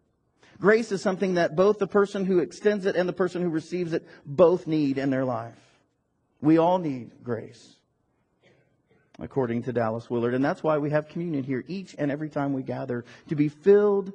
Grace 0.59 0.91
is 0.91 1.01
something 1.01 1.35
that 1.35 1.55
both 1.55 1.79
the 1.79 1.87
person 1.87 2.25
who 2.25 2.39
extends 2.39 2.85
it 2.85 2.97
and 2.97 3.07
the 3.07 3.13
person 3.13 3.41
who 3.41 3.49
receives 3.49 3.93
it 3.93 4.05
both 4.25 4.67
need 4.67 4.97
in 4.97 5.09
their 5.09 5.23
life. 5.23 5.55
We 6.41 6.57
all 6.57 6.77
need 6.77 7.23
grace 7.23 7.78
according 9.21 9.63
to 9.63 9.73
Dallas 9.73 10.09
Willard. 10.09 10.33
And 10.33 10.43
that's 10.43 10.63
why 10.63 10.77
we 10.77 10.89
have 10.91 11.09
communion 11.09 11.43
here 11.43 11.63
each 11.67 11.95
and 11.97 12.11
every 12.11 12.29
time 12.29 12.53
we 12.53 12.63
gather 12.63 13.05
to 13.27 13.35
be 13.35 13.49
filled 13.49 14.13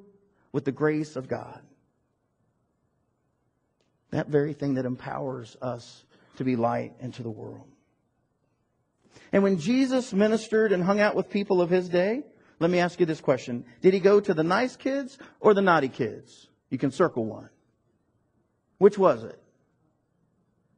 with 0.52 0.64
the 0.64 0.72
grace 0.72 1.16
of 1.16 1.28
God. 1.28 1.60
That 4.10 4.28
very 4.28 4.52
thing 4.52 4.74
that 4.74 4.86
empowers 4.86 5.56
us 5.60 6.04
to 6.36 6.44
be 6.44 6.56
light 6.56 6.94
into 7.00 7.22
the 7.22 7.30
world. 7.30 7.66
And 9.32 9.42
when 9.42 9.58
Jesus 9.58 10.12
ministered 10.12 10.72
and 10.72 10.82
hung 10.82 11.00
out 11.00 11.16
with 11.16 11.30
people 11.30 11.60
of 11.60 11.70
his 11.70 11.88
day, 11.88 12.22
let 12.60 12.70
me 12.70 12.78
ask 12.78 13.00
you 13.00 13.06
this 13.06 13.20
question. 13.20 13.64
Did 13.82 13.94
he 13.94 14.00
go 14.00 14.20
to 14.20 14.34
the 14.34 14.44
nice 14.44 14.76
kids 14.76 15.18
or 15.40 15.54
the 15.54 15.62
naughty 15.62 15.88
kids? 15.88 16.48
You 16.70 16.78
can 16.78 16.92
circle 16.92 17.24
one. 17.24 17.50
Which 18.78 18.96
was 18.96 19.24
it? 19.24 19.40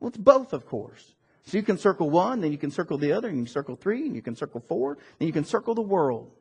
Well, 0.01 0.09
it's 0.09 0.19
both, 0.19 0.53
of 0.53 0.67
course. 0.67 1.16
So 1.47 1.57
you 1.57 1.63
can 1.63 1.79
circle 1.79 2.11
one, 2.11 2.41
then 2.41 2.51
you 2.51 2.59
can 2.59 2.73
circle 2.73 2.99
the 2.99 3.13
other, 3.13 3.29
and 3.29 3.39
you 3.39 3.45
can 3.45 3.53
circle 3.53 3.77
three, 3.77 4.05
and 4.07 4.17
you 4.17 4.23
can 4.23 4.35
circle 4.35 4.61
four, 4.61 4.99
and 5.21 5.27
you 5.27 5.33
can 5.33 5.45
circle 5.45 5.75
the 5.75 5.83
world. 5.83 6.33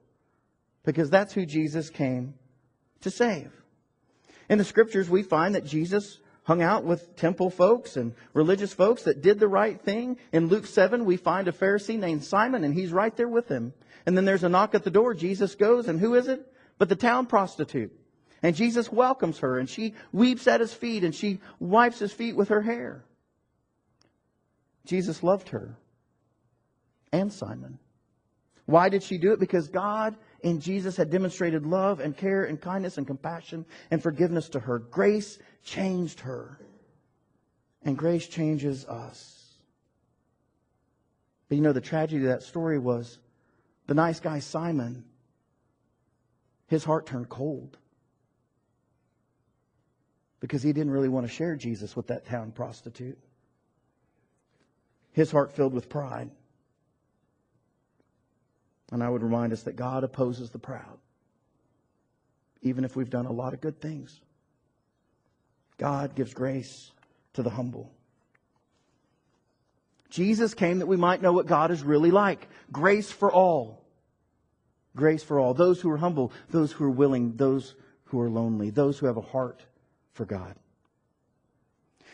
Because 0.84 1.10
that's 1.10 1.34
who 1.34 1.46
Jesus 1.46 1.90
came 1.92 2.34
to 3.02 3.12
save. 3.12 3.52
In 4.50 4.58
the 4.58 4.64
scriptures, 4.64 5.10
we 5.10 5.22
find 5.22 5.54
that 5.56 5.66
Jesus 5.66 6.20
hung 6.44 6.62
out 6.62 6.84
with 6.84 7.16
temple 7.16 7.50
folks 7.50 7.98
and 7.98 8.14
religious 8.34 8.74
folks 8.74 9.04
that 9.04 9.22
did 9.22 9.40
the 9.40 9.48
right 9.48 9.80
thing. 9.82 10.18
In 10.32 10.48
Luke 10.48 10.66
7, 10.66 11.06
we 11.06 11.18
find 11.18 11.48
a 11.48 11.52
Pharisee 11.52 12.00
named 12.00 12.24
Simon, 12.24 12.64
and 12.64 12.74
he's 12.74 12.92
right 12.92 13.16
there 13.16 13.28
with 13.28 13.48
him. 13.48 13.74
And 14.08 14.18
then 14.18 14.26
there's 14.26 14.44
a 14.44 14.50
knock 14.50 14.74
at 14.74 14.84
the 14.84 14.92
door. 14.92 15.14
Jesus 15.14 15.56
goes, 15.56 15.88
and 15.88 16.00
who 16.00 16.16
is 16.16 16.28
it? 16.28 16.52
But 16.78 16.90
the 16.90 16.96
town 16.96 17.28
prostitute. 17.28 17.92
And 18.42 18.56
Jesus 18.56 18.92
welcomes 18.92 19.40
her, 19.40 19.60
and 19.60 19.70
she 19.70 19.94
weeps 20.12 20.48
at 20.48 20.62
his 20.62 20.74
feet, 20.74 21.04
and 21.04 21.14
she 21.14 21.40
wipes 21.60 22.00
his 22.00 22.12
feet 22.12 22.36
with 22.36 22.50
her 22.50 22.62
hair. 22.62 23.04
Jesus 24.86 25.24
loved 25.24 25.50
her 25.50 25.78
and 27.12 27.32
Simon. 27.32 27.80
Why 28.66 28.90
did 28.90 29.04
she 29.04 29.18
do 29.18 29.32
it? 29.34 29.40
Because 29.40 29.68
God 29.68 30.16
in 30.42 30.60
Jesus 30.60 30.98
had 30.98 31.10
demonstrated 31.10 31.66
love 31.66 32.00
and 32.00 32.16
care 32.16 32.46
and 32.46 32.60
kindness 32.60 32.98
and 32.98 33.06
compassion 33.06 33.66
and 33.92 34.02
forgiveness 34.02 34.50
to 34.50 34.60
her. 34.60 34.80
Grace 34.80 35.38
changed 35.64 36.20
her. 36.22 36.60
And 37.84 37.96
grace 37.98 38.28
changes 38.28 38.86
us. 38.86 39.46
But 41.48 41.56
you 41.56 41.62
know, 41.62 41.74
the 41.74 41.82
tragedy 41.82 42.24
of 42.24 42.30
that 42.30 42.42
story 42.42 42.80
was 42.80 43.20
the 43.86 43.94
nice 43.94 44.20
guy 44.20 44.40
Simon, 44.40 45.06
his 46.68 46.84
heart 46.84 47.06
turned 47.06 47.30
cold 47.30 47.78
because 50.40 50.64
he 50.64 50.74
didn't 50.74 50.92
really 50.92 51.10
want 51.10 51.28
to 51.28 51.32
share 51.32 51.56
Jesus 51.56 51.96
with 51.96 52.08
that 52.08 52.26
town 52.26 52.52
prostitute. 52.52 53.20
His 55.16 55.32
heart 55.32 55.54
filled 55.54 55.74
with 55.74 55.88
pride. 55.88 56.30
And 58.92 59.02
I 59.02 59.08
would 59.08 59.24
remind 59.24 59.54
us 59.54 59.64
that 59.64 59.78
God 59.78 60.04
opposes 60.04 60.50
the 60.50 60.60
proud, 60.60 60.98
even 62.62 62.84
if 62.84 62.98
we've 62.98 63.10
done 63.10 63.26
a 63.26 63.32
lot 63.32 63.54
of 63.54 63.62
good 63.62 63.80
things. 63.80 64.20
God 65.78 66.16
gives 66.16 66.34
grace 66.34 66.92
to 67.34 67.44
the 67.44 67.50
humble. 67.50 67.94
Jesus 70.10 70.54
came 70.54 70.80
that 70.80 70.86
we 70.86 70.98
might 70.98 71.22
know 71.22 71.32
what 71.32 71.48
God 71.48 71.72
is 71.72 71.82
really 71.82 72.12
like. 72.12 72.50
Grace 72.70 73.10
for 73.10 73.32
all. 73.32 73.86
Grace 74.98 75.24
for 75.24 75.40
all. 75.40 75.54
Those 75.54 75.80
who 75.80 75.90
are 75.92 75.98
humble, 75.98 76.34
those 76.50 76.74
who 76.74 76.84
are 76.84 76.90
willing, 76.90 77.38
those 77.38 77.74
who 78.04 78.20
are 78.20 78.30
lonely, 78.30 78.70
those 78.70 79.00
who 79.00 79.06
have 79.06 79.18
a 79.18 79.22
heart 79.22 79.66
for 80.12 80.26
God. 80.26 80.56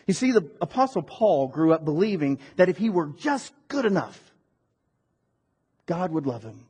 You 0.07 0.13
see, 0.13 0.31
the 0.31 0.49
Apostle 0.61 1.03
Paul 1.03 1.47
grew 1.47 1.73
up 1.73 1.85
believing 1.85 2.39
that 2.55 2.69
if 2.69 2.77
he 2.77 2.89
were 2.89 3.07
just 3.07 3.53
good 3.67 3.85
enough, 3.85 4.19
God 5.85 6.11
would 6.11 6.25
love 6.25 6.43
him. 6.43 6.65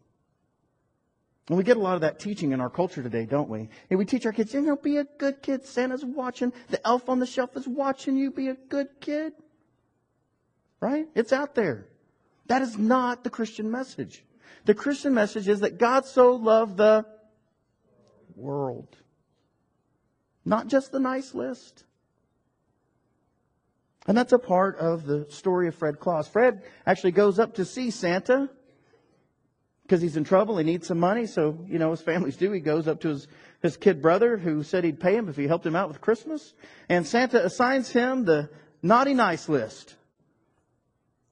And 1.48 1.58
we 1.58 1.64
get 1.64 1.78
a 1.78 1.82
lot 1.82 1.96
of 1.96 2.02
that 2.02 2.20
teaching 2.20 2.52
in 2.52 2.62
our 2.62 2.70
culture 2.70 3.04
today, 3.04 3.26
don't 3.26 3.50
we? 3.50 3.68
And 3.90 4.00
we 4.00 4.06
teach 4.06 4.26
our 4.26 4.32
kids, 4.32 4.54
you 4.54 4.62
know, 4.62 4.76
be 4.76 4.98
a 4.98 5.04
good 5.04 5.42
kid. 5.42 5.66
Santa's 5.66 6.06
watching. 6.06 6.54
The 6.70 6.86
elf 6.88 7.10
on 7.10 7.20
the 7.20 7.26
shelf 7.26 7.58
is 7.58 7.68
watching 7.68 8.16
you. 8.16 8.32
Be 8.32 8.48
a 8.50 8.54
good 8.54 8.88
kid. 9.00 9.34
Right? 10.80 11.08
It's 11.14 11.34
out 11.34 11.56
there. 11.56 11.88
That 12.48 12.62
is 12.62 12.78
not 12.78 13.24
the 13.24 13.30
Christian 13.30 13.70
message. 13.70 14.24
The 14.66 14.74
Christian 14.74 15.14
message 15.14 15.48
is 15.48 15.62
that 15.62 15.78
God 15.78 16.06
so 16.06 16.36
loved 16.36 16.78
the 16.78 17.06
world. 18.36 18.96
Not 20.46 20.68
just 20.68 20.92
the 20.92 21.00
nice 21.00 21.34
list. 21.34 21.84
And 24.08 24.18
that's 24.18 24.34
a 24.34 24.40
part 24.40 24.78
of 24.78 25.06
the 25.06 25.28
story 25.30 25.68
of 25.68 25.76
Fred 25.76 26.00
Claus. 26.00 26.28
Fred 26.28 26.64
actually 26.86 27.12
goes 27.12 27.38
up 27.38 27.56
to 27.56 27.66
see 27.66 27.92
Santa 27.92 28.50
because 29.84 30.02
he's 30.02 30.18
in 30.18 30.24
trouble. 30.24 30.58
He 30.58 30.64
needs 30.64 30.88
some 30.88 31.00
money. 31.00 31.28
So, 31.28 31.60
you 31.68 31.78
know, 31.78 31.92
as 31.92 32.02
families 32.02 32.38
do, 32.38 32.52
he 32.52 32.62
goes 32.62 32.88
up 32.88 33.02
to 33.02 33.10
his, 33.10 33.28
his 33.62 33.78
kid 33.78 34.02
brother 34.02 34.38
who 34.38 34.64
said 34.64 34.84
he'd 34.84 35.00
pay 35.00 35.16
him 35.16 35.30
if 35.30 35.36
he 35.36 35.46
helped 35.46 35.66
him 35.66 35.76
out 35.76 35.88
with 35.88 36.02
Christmas. 36.02 36.54
And 36.90 37.06
Santa 37.06 37.44
assigns 37.46 37.92
him 37.92 38.26
the 38.26 38.50
naughty 38.82 39.14
nice 39.14 39.48
list. 39.48 39.96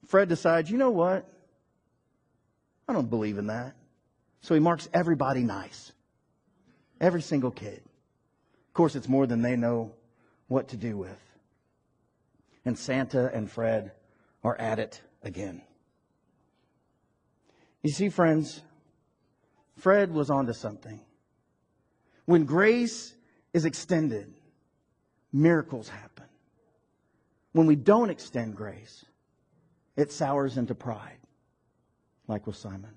Fred 0.06 0.30
decides, 0.30 0.70
you 0.70 0.78
know 0.78 0.92
what? 0.92 1.28
I 2.88 2.94
don't 2.94 3.10
believe 3.10 3.38
in 3.38 3.48
that. 3.48 3.76
So 4.42 4.54
he 4.54 4.60
marks 4.60 4.90
everybody 4.94 5.42
nice. 5.42 5.92
Every 7.02 7.22
single 7.22 7.52
kid. 7.52 7.82
Of 8.68 8.74
course, 8.74 8.96
it's 8.96 9.08
more 9.08 9.26
than 9.26 9.42
they 9.42 9.56
know 9.56 9.92
what 10.48 10.70
to 10.70 10.78
do 10.78 10.98
with 10.98 11.29
and 12.66 12.78
Santa 12.78 13.32
and 13.34 13.50
Fred 13.50 13.92
are 14.44 14.60
at 14.60 14.80
it 14.80 15.02
again. 15.24 15.62
You 17.82 17.92
see, 17.92 18.10
friends, 18.10 18.62
Fred 19.78 20.14
was 20.14 20.30
onto 20.30 20.54
something. 20.54 21.00
When 22.26 22.46
grace 22.46 23.14
is 23.54 23.66
extended, 23.66 24.34
miracles 25.32 25.90
happen. 25.90 26.26
When 27.54 27.66
we 27.66 27.76
don't 27.76 28.10
extend 28.10 28.56
grace, 28.56 29.06
it 29.96 30.12
sours 30.12 30.58
into 30.58 30.76
pride, 30.76 31.18
like 32.28 32.46
with 32.46 32.56
Simon. 32.56 32.94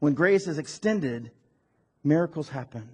When 0.00 0.14
grace 0.14 0.46
is 0.46 0.58
extended, 0.58 1.30
miracles 2.02 2.48
happen. 2.48 2.88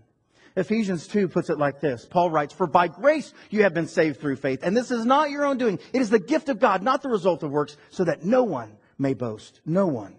Ephesians 0.56 1.06
2 1.08 1.28
puts 1.28 1.50
it 1.50 1.58
like 1.58 1.80
this. 1.80 2.04
Paul 2.04 2.30
writes, 2.30 2.52
For 2.52 2.66
by 2.66 2.88
grace 2.88 3.32
you 3.50 3.62
have 3.62 3.74
been 3.74 3.88
saved 3.88 4.20
through 4.20 4.36
faith. 4.36 4.60
And 4.62 4.76
this 4.76 4.90
is 4.90 5.04
not 5.04 5.30
your 5.30 5.44
own 5.44 5.58
doing. 5.58 5.78
It 5.92 6.02
is 6.02 6.10
the 6.10 6.18
gift 6.18 6.48
of 6.48 6.60
God, 6.60 6.82
not 6.82 7.02
the 7.02 7.08
result 7.08 7.42
of 7.42 7.50
works, 7.50 7.76
so 7.90 8.04
that 8.04 8.24
no 8.24 8.42
one 8.42 8.76
may 8.98 9.14
boast. 9.14 9.60
No 9.64 9.86
one 9.86 10.16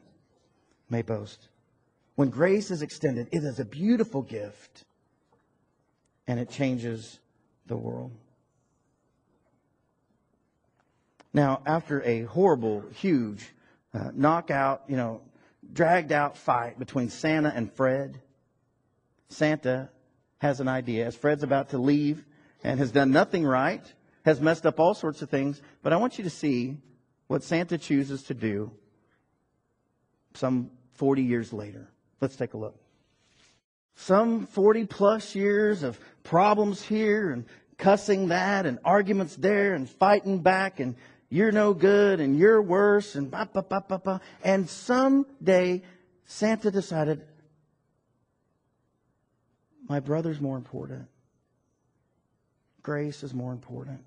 may 0.90 1.02
boast. 1.02 1.50
When 2.16 2.30
grace 2.30 2.72
is 2.72 2.82
extended, 2.82 3.30
it 3.32 3.44
is 3.44 3.60
a 3.60 3.66
beautiful 3.66 4.22
gift. 4.22 4.86
And 6.28 6.40
it 6.40 6.50
changes 6.50 7.20
the 7.68 7.78
world. 7.78 8.12
Now, 11.34 11.62
after 11.66 12.02
a 12.04 12.24
horrible, 12.24 12.84
huge, 12.94 13.54
uh, 13.94 14.12
knockout, 14.14 14.84
you 14.88 14.98
know, 14.98 15.22
dragged 15.72 16.12
out 16.12 16.38
fight 16.38 16.78
between 16.78 17.10
Santa 17.10 17.52
and 17.54 17.72
Fred, 17.72 18.22
Santa 19.30 19.90
has 20.44 20.60
an 20.60 20.68
idea. 20.68 21.06
As 21.06 21.16
Fred's 21.16 21.42
about 21.42 21.70
to 21.70 21.78
leave 21.78 22.26
and 22.66 22.78
has 22.78 22.92
done 22.92 23.12
nothing 23.12 23.46
right, 23.46 23.82
has 24.26 24.42
messed 24.42 24.66
up 24.66 24.78
all 24.78 24.94
sorts 24.94 25.22
of 25.22 25.30
things, 25.30 25.62
but 25.82 25.94
I 25.94 25.96
want 25.96 26.18
you 26.18 26.26
to 26.26 26.30
see 26.30 26.78
what 27.28 27.44
Santa 27.44 27.78
chooses 27.78 28.24
to 28.24 28.34
do 28.34 28.70
some 30.34 30.70
40 30.96 31.24
years 31.24 31.54
later. 31.54 31.90
Let's 32.20 32.36
take 32.36 32.56
a 32.56 32.58
look. 32.58 32.76
Some 33.96 34.46
40 34.48 34.86
plus 34.86 35.34
years 35.34 35.82
of 35.82 35.98
problems 36.24 36.82
here 36.82 37.32
and 37.32 37.46
cussing 37.78 38.28
that 38.28 38.66
and 38.66 38.80
arguments 38.84 39.38
there 39.38 39.76
and 39.76 39.90
fighting 39.90 40.40
back 40.40 40.82
and 40.82 40.96
you're 41.30 41.54
no 41.54 41.74
good 41.74 42.20
and 42.20 42.38
you're 42.38 42.62
worse 42.62 43.16
and 43.16 43.32
ba 43.32 43.50
ba 43.54 43.64
ba 43.64 43.82
ba 43.88 43.98
ba. 43.98 44.22
And 44.44 44.70
someday 44.70 45.84
Santa 46.26 46.70
decided, 46.70 47.26
my 49.88 50.00
brother's 50.00 50.40
more 50.40 50.58
important. 50.58 51.08
Grace 52.82 53.24
is 53.24 53.34
more 53.34 53.52
important. 53.52 54.02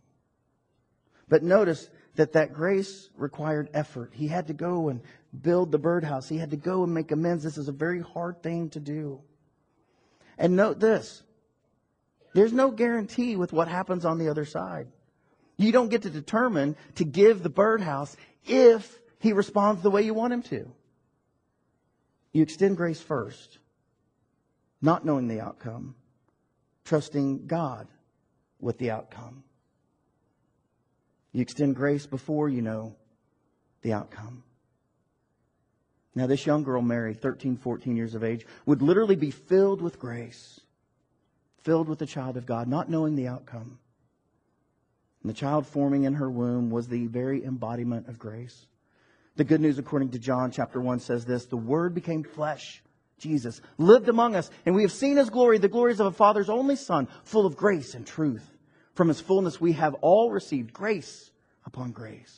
But 1.28 1.42
notice 1.42 1.88
that 2.14 2.32
that 2.32 2.52
grace 2.52 3.08
required 3.16 3.70
effort. 3.74 4.12
He 4.14 4.28
had 4.28 4.46
to 4.46 4.54
go 4.54 4.88
and 4.88 5.00
build 5.42 5.72
the 5.72 5.78
birdhouse. 5.78 6.28
He 6.28 6.38
had 6.38 6.50
to 6.50 6.56
go 6.56 6.84
and 6.84 6.94
make 6.94 7.10
amends. 7.10 7.42
This 7.42 7.58
is 7.58 7.68
a 7.68 7.72
very 7.72 8.00
hard 8.00 8.42
thing 8.42 8.70
to 8.70 8.80
do. 8.80 9.20
And 10.38 10.56
note 10.56 10.78
this. 10.80 11.22
There's 12.34 12.52
no 12.52 12.70
guarantee 12.70 13.36
with 13.36 13.52
what 13.52 13.68
happens 13.68 14.04
on 14.04 14.18
the 14.18 14.28
other 14.28 14.44
side. 14.44 14.88
You 15.56 15.72
don't 15.72 15.88
get 15.88 16.02
to 16.02 16.10
determine 16.10 16.76
to 16.96 17.04
give 17.04 17.42
the 17.42 17.48
birdhouse 17.48 18.14
if 18.44 18.98
he 19.20 19.32
responds 19.32 19.82
the 19.82 19.90
way 19.90 20.02
you 20.02 20.12
want 20.12 20.34
him 20.34 20.42
to. 20.42 20.70
You 22.32 22.42
extend 22.42 22.76
grace 22.76 23.00
first 23.00 23.58
not 24.80 25.04
knowing 25.04 25.28
the 25.28 25.40
outcome, 25.40 25.94
trusting 26.84 27.46
God 27.46 27.88
with 28.60 28.78
the 28.78 28.90
outcome. 28.90 29.44
You 31.32 31.42
extend 31.42 31.76
grace 31.76 32.06
before 32.06 32.48
you 32.48 32.62
know 32.62 32.96
the 33.82 33.92
outcome. 33.92 34.42
Now, 36.14 36.26
this 36.26 36.46
young 36.46 36.62
girl, 36.62 36.80
Mary, 36.80 37.12
13, 37.12 37.56
14 37.58 37.94
years 37.94 38.14
of 38.14 38.24
age, 38.24 38.46
would 38.64 38.80
literally 38.80 39.16
be 39.16 39.30
filled 39.30 39.82
with 39.82 39.98
grace, 39.98 40.58
filled 41.62 41.88
with 41.88 41.98
the 41.98 42.06
child 42.06 42.38
of 42.38 42.46
God, 42.46 42.68
not 42.68 42.88
knowing 42.88 43.16
the 43.16 43.28
outcome. 43.28 43.78
And 45.22 45.30
the 45.30 45.34
child 45.36 45.66
forming 45.66 46.04
in 46.04 46.14
her 46.14 46.30
womb 46.30 46.70
was 46.70 46.88
the 46.88 47.06
very 47.06 47.44
embodiment 47.44 48.08
of 48.08 48.18
grace. 48.18 48.66
The 49.36 49.44
good 49.44 49.60
news, 49.60 49.78
according 49.78 50.10
to 50.12 50.18
John 50.18 50.50
chapter 50.50 50.80
1, 50.80 51.00
says 51.00 51.26
this 51.26 51.44
The 51.44 51.56
Word 51.58 51.94
became 51.94 52.22
flesh, 52.22 52.82
Jesus, 53.18 53.60
lived 53.78 54.08
among 54.08 54.36
us, 54.36 54.50
and 54.66 54.74
we 54.74 54.82
have 54.82 54.92
seen 54.92 55.16
His 55.16 55.30
glory, 55.30 55.58
the 55.58 55.68
glories 55.68 56.00
of 56.00 56.06
a 56.06 56.12
Father's 56.12 56.50
only 56.50 56.76
Son, 56.76 57.08
full 57.24 57.46
of 57.46 57.56
grace 57.56 57.94
and 57.94 58.06
truth. 58.06 58.46
From 58.94 59.08
His 59.08 59.20
fullness, 59.20 59.60
we 59.60 59.72
have 59.72 59.94
all 59.94 60.30
received 60.30 60.72
grace 60.72 61.30
upon 61.64 61.92
grace, 61.92 62.36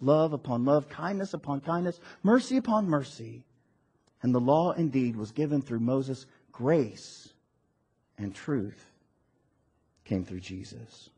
love 0.00 0.32
upon 0.32 0.64
love, 0.64 0.88
kindness 0.88 1.34
upon 1.34 1.60
kindness, 1.60 2.00
mercy 2.22 2.56
upon 2.56 2.88
mercy. 2.88 3.44
And 4.22 4.34
the 4.34 4.40
law 4.40 4.72
indeed 4.72 5.14
was 5.16 5.30
given 5.30 5.62
through 5.62 5.80
Moses, 5.80 6.26
grace 6.50 7.32
and 8.18 8.34
truth 8.34 8.84
came 10.04 10.24
through 10.24 10.40
Jesus. 10.40 11.10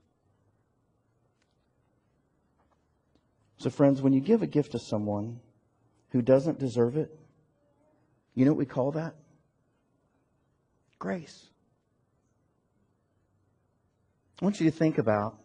So, 3.57 3.71
friends, 3.71 4.03
when 4.03 4.13
you 4.13 4.21
give 4.21 4.43
a 4.43 4.47
gift 4.47 4.73
to 4.73 4.79
someone 4.79 5.41
who 6.11 6.23
doesn't 6.23 6.59
deserve 6.59 6.97
it, 6.97 7.19
you 8.35 8.45
know 8.45 8.53
what 8.53 8.59
we 8.59 8.67
call 8.67 8.93
that? 8.93 9.15
Grace. 10.99 11.47
I 14.41 14.45
want 14.45 14.61
you 14.61 14.71
to 14.71 14.77
think 14.77 14.99
about 14.99 15.39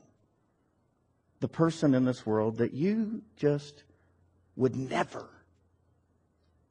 the 1.39 1.47
person 1.47 1.93
in 1.93 2.05
this 2.05 2.25
world 2.25 2.57
that 2.57 2.73
you 2.73 3.21
just 3.35 3.83
would 4.55 4.75
never, 4.75 5.29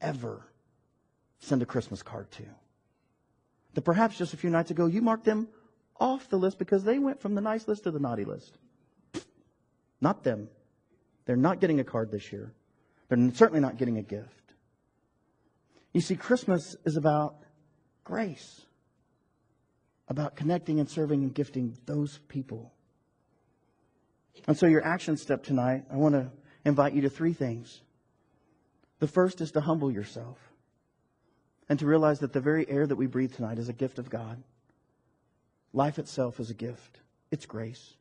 ever 0.01 0.47
send 1.39 1.61
a 1.61 1.65
Christmas 1.65 2.01
card 2.01 2.31
to. 2.31 2.43
That 3.75 3.81
perhaps 3.81 4.17
just 4.17 4.33
a 4.33 4.37
few 4.37 4.49
nights 4.49 4.71
ago 4.71 4.87
you 4.87 5.01
marked 5.01 5.25
them 5.25 5.47
off 5.99 6.29
the 6.29 6.37
list 6.37 6.57
because 6.57 6.83
they 6.83 6.97
went 6.97 7.21
from 7.21 7.35
the 7.35 7.41
nice 7.41 7.67
list 7.67 7.83
to 7.83 7.91
the 7.91 7.99
naughty 7.99 8.25
list. 8.25 8.57
Not 10.01 10.23
them. 10.23 10.49
They're 11.25 11.35
not 11.35 11.59
getting 11.59 11.79
a 11.79 11.83
card 11.83 12.11
this 12.11 12.31
year. 12.31 12.53
They're 13.09 13.33
certainly 13.33 13.61
not 13.61 13.77
getting 13.77 13.97
a 13.97 14.03
gift. 14.03 14.44
You 15.95 16.01
see, 16.01 16.17
Christmas 16.17 16.75
is 16.83 16.97
about 16.97 17.37
grace, 18.03 18.63
about 20.09 20.35
connecting 20.35 20.81
and 20.81 20.89
serving 20.89 21.23
and 21.23 21.33
gifting 21.33 21.77
those 21.85 22.19
people. 22.27 22.73
And 24.45 24.57
so, 24.57 24.67
your 24.67 24.85
action 24.85 25.15
step 25.15 25.41
tonight, 25.41 25.85
I 25.89 25.95
want 25.95 26.15
to 26.15 26.29
invite 26.65 26.91
you 26.95 27.03
to 27.03 27.09
three 27.09 27.31
things. 27.31 27.81
The 28.99 29.07
first 29.07 29.39
is 29.39 29.53
to 29.53 29.61
humble 29.61 29.89
yourself 29.89 30.37
and 31.69 31.79
to 31.79 31.85
realize 31.85 32.19
that 32.19 32.33
the 32.33 32.41
very 32.41 32.69
air 32.69 32.85
that 32.85 32.97
we 32.97 33.07
breathe 33.07 33.33
tonight 33.33 33.57
is 33.57 33.69
a 33.69 33.73
gift 33.73 33.97
of 33.97 34.09
God. 34.09 34.43
Life 35.71 35.97
itself 35.97 36.41
is 36.41 36.49
a 36.49 36.55
gift, 36.55 36.99
it's 37.31 37.45
grace. 37.45 37.93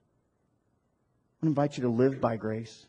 I 1.45 1.47
invite 1.47 1.77
you 1.77 1.85
to 1.85 1.91
live 1.91 2.21
by 2.21 2.39
grace. 2.39 2.87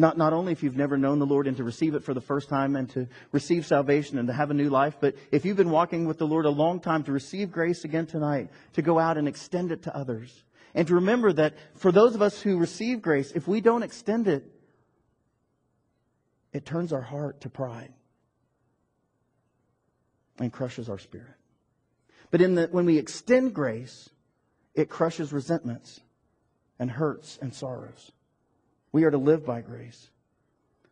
Not, 0.00 0.16
not 0.16 0.32
only 0.32 0.52
if 0.52 0.62
you've 0.62 0.76
never 0.76 0.96
known 0.96 1.18
the 1.18 1.26
Lord 1.26 1.48
and 1.48 1.56
to 1.56 1.64
receive 1.64 1.96
it 1.96 2.04
for 2.04 2.14
the 2.14 2.20
first 2.20 2.48
time 2.48 2.76
and 2.76 2.88
to 2.90 3.08
receive 3.32 3.66
salvation 3.66 4.16
and 4.16 4.28
to 4.28 4.32
have 4.32 4.52
a 4.52 4.54
new 4.54 4.70
life, 4.70 4.96
but 5.00 5.16
if 5.32 5.44
you've 5.44 5.56
been 5.56 5.72
walking 5.72 6.06
with 6.06 6.18
the 6.18 6.26
Lord 6.26 6.46
a 6.46 6.50
long 6.50 6.78
time 6.78 7.02
to 7.02 7.12
receive 7.12 7.50
grace 7.50 7.82
again 7.82 8.06
tonight, 8.06 8.48
to 8.74 8.82
go 8.82 9.00
out 9.00 9.18
and 9.18 9.26
extend 9.26 9.72
it 9.72 9.82
to 9.82 9.96
others. 9.96 10.44
And 10.72 10.86
to 10.86 10.94
remember 10.94 11.32
that 11.32 11.54
for 11.74 11.90
those 11.90 12.14
of 12.14 12.22
us 12.22 12.40
who 12.40 12.58
receive 12.58 13.02
grace, 13.02 13.32
if 13.32 13.48
we 13.48 13.60
don't 13.60 13.82
extend 13.82 14.28
it, 14.28 14.44
it 16.52 16.64
turns 16.64 16.92
our 16.92 17.02
heart 17.02 17.40
to 17.40 17.50
pride 17.50 17.92
and 20.38 20.52
crushes 20.52 20.88
our 20.88 20.98
spirit. 20.98 21.26
But 22.30 22.40
in 22.40 22.54
the, 22.54 22.68
when 22.70 22.86
we 22.86 22.98
extend 22.98 23.52
grace, 23.52 24.08
it 24.74 24.88
crushes 24.88 25.32
resentments 25.32 25.98
and 26.78 26.88
hurts 26.88 27.36
and 27.42 27.52
sorrows. 27.52 28.12
We 28.92 29.04
are 29.04 29.10
to 29.10 29.18
live 29.18 29.44
by 29.44 29.60
grace. 29.60 30.10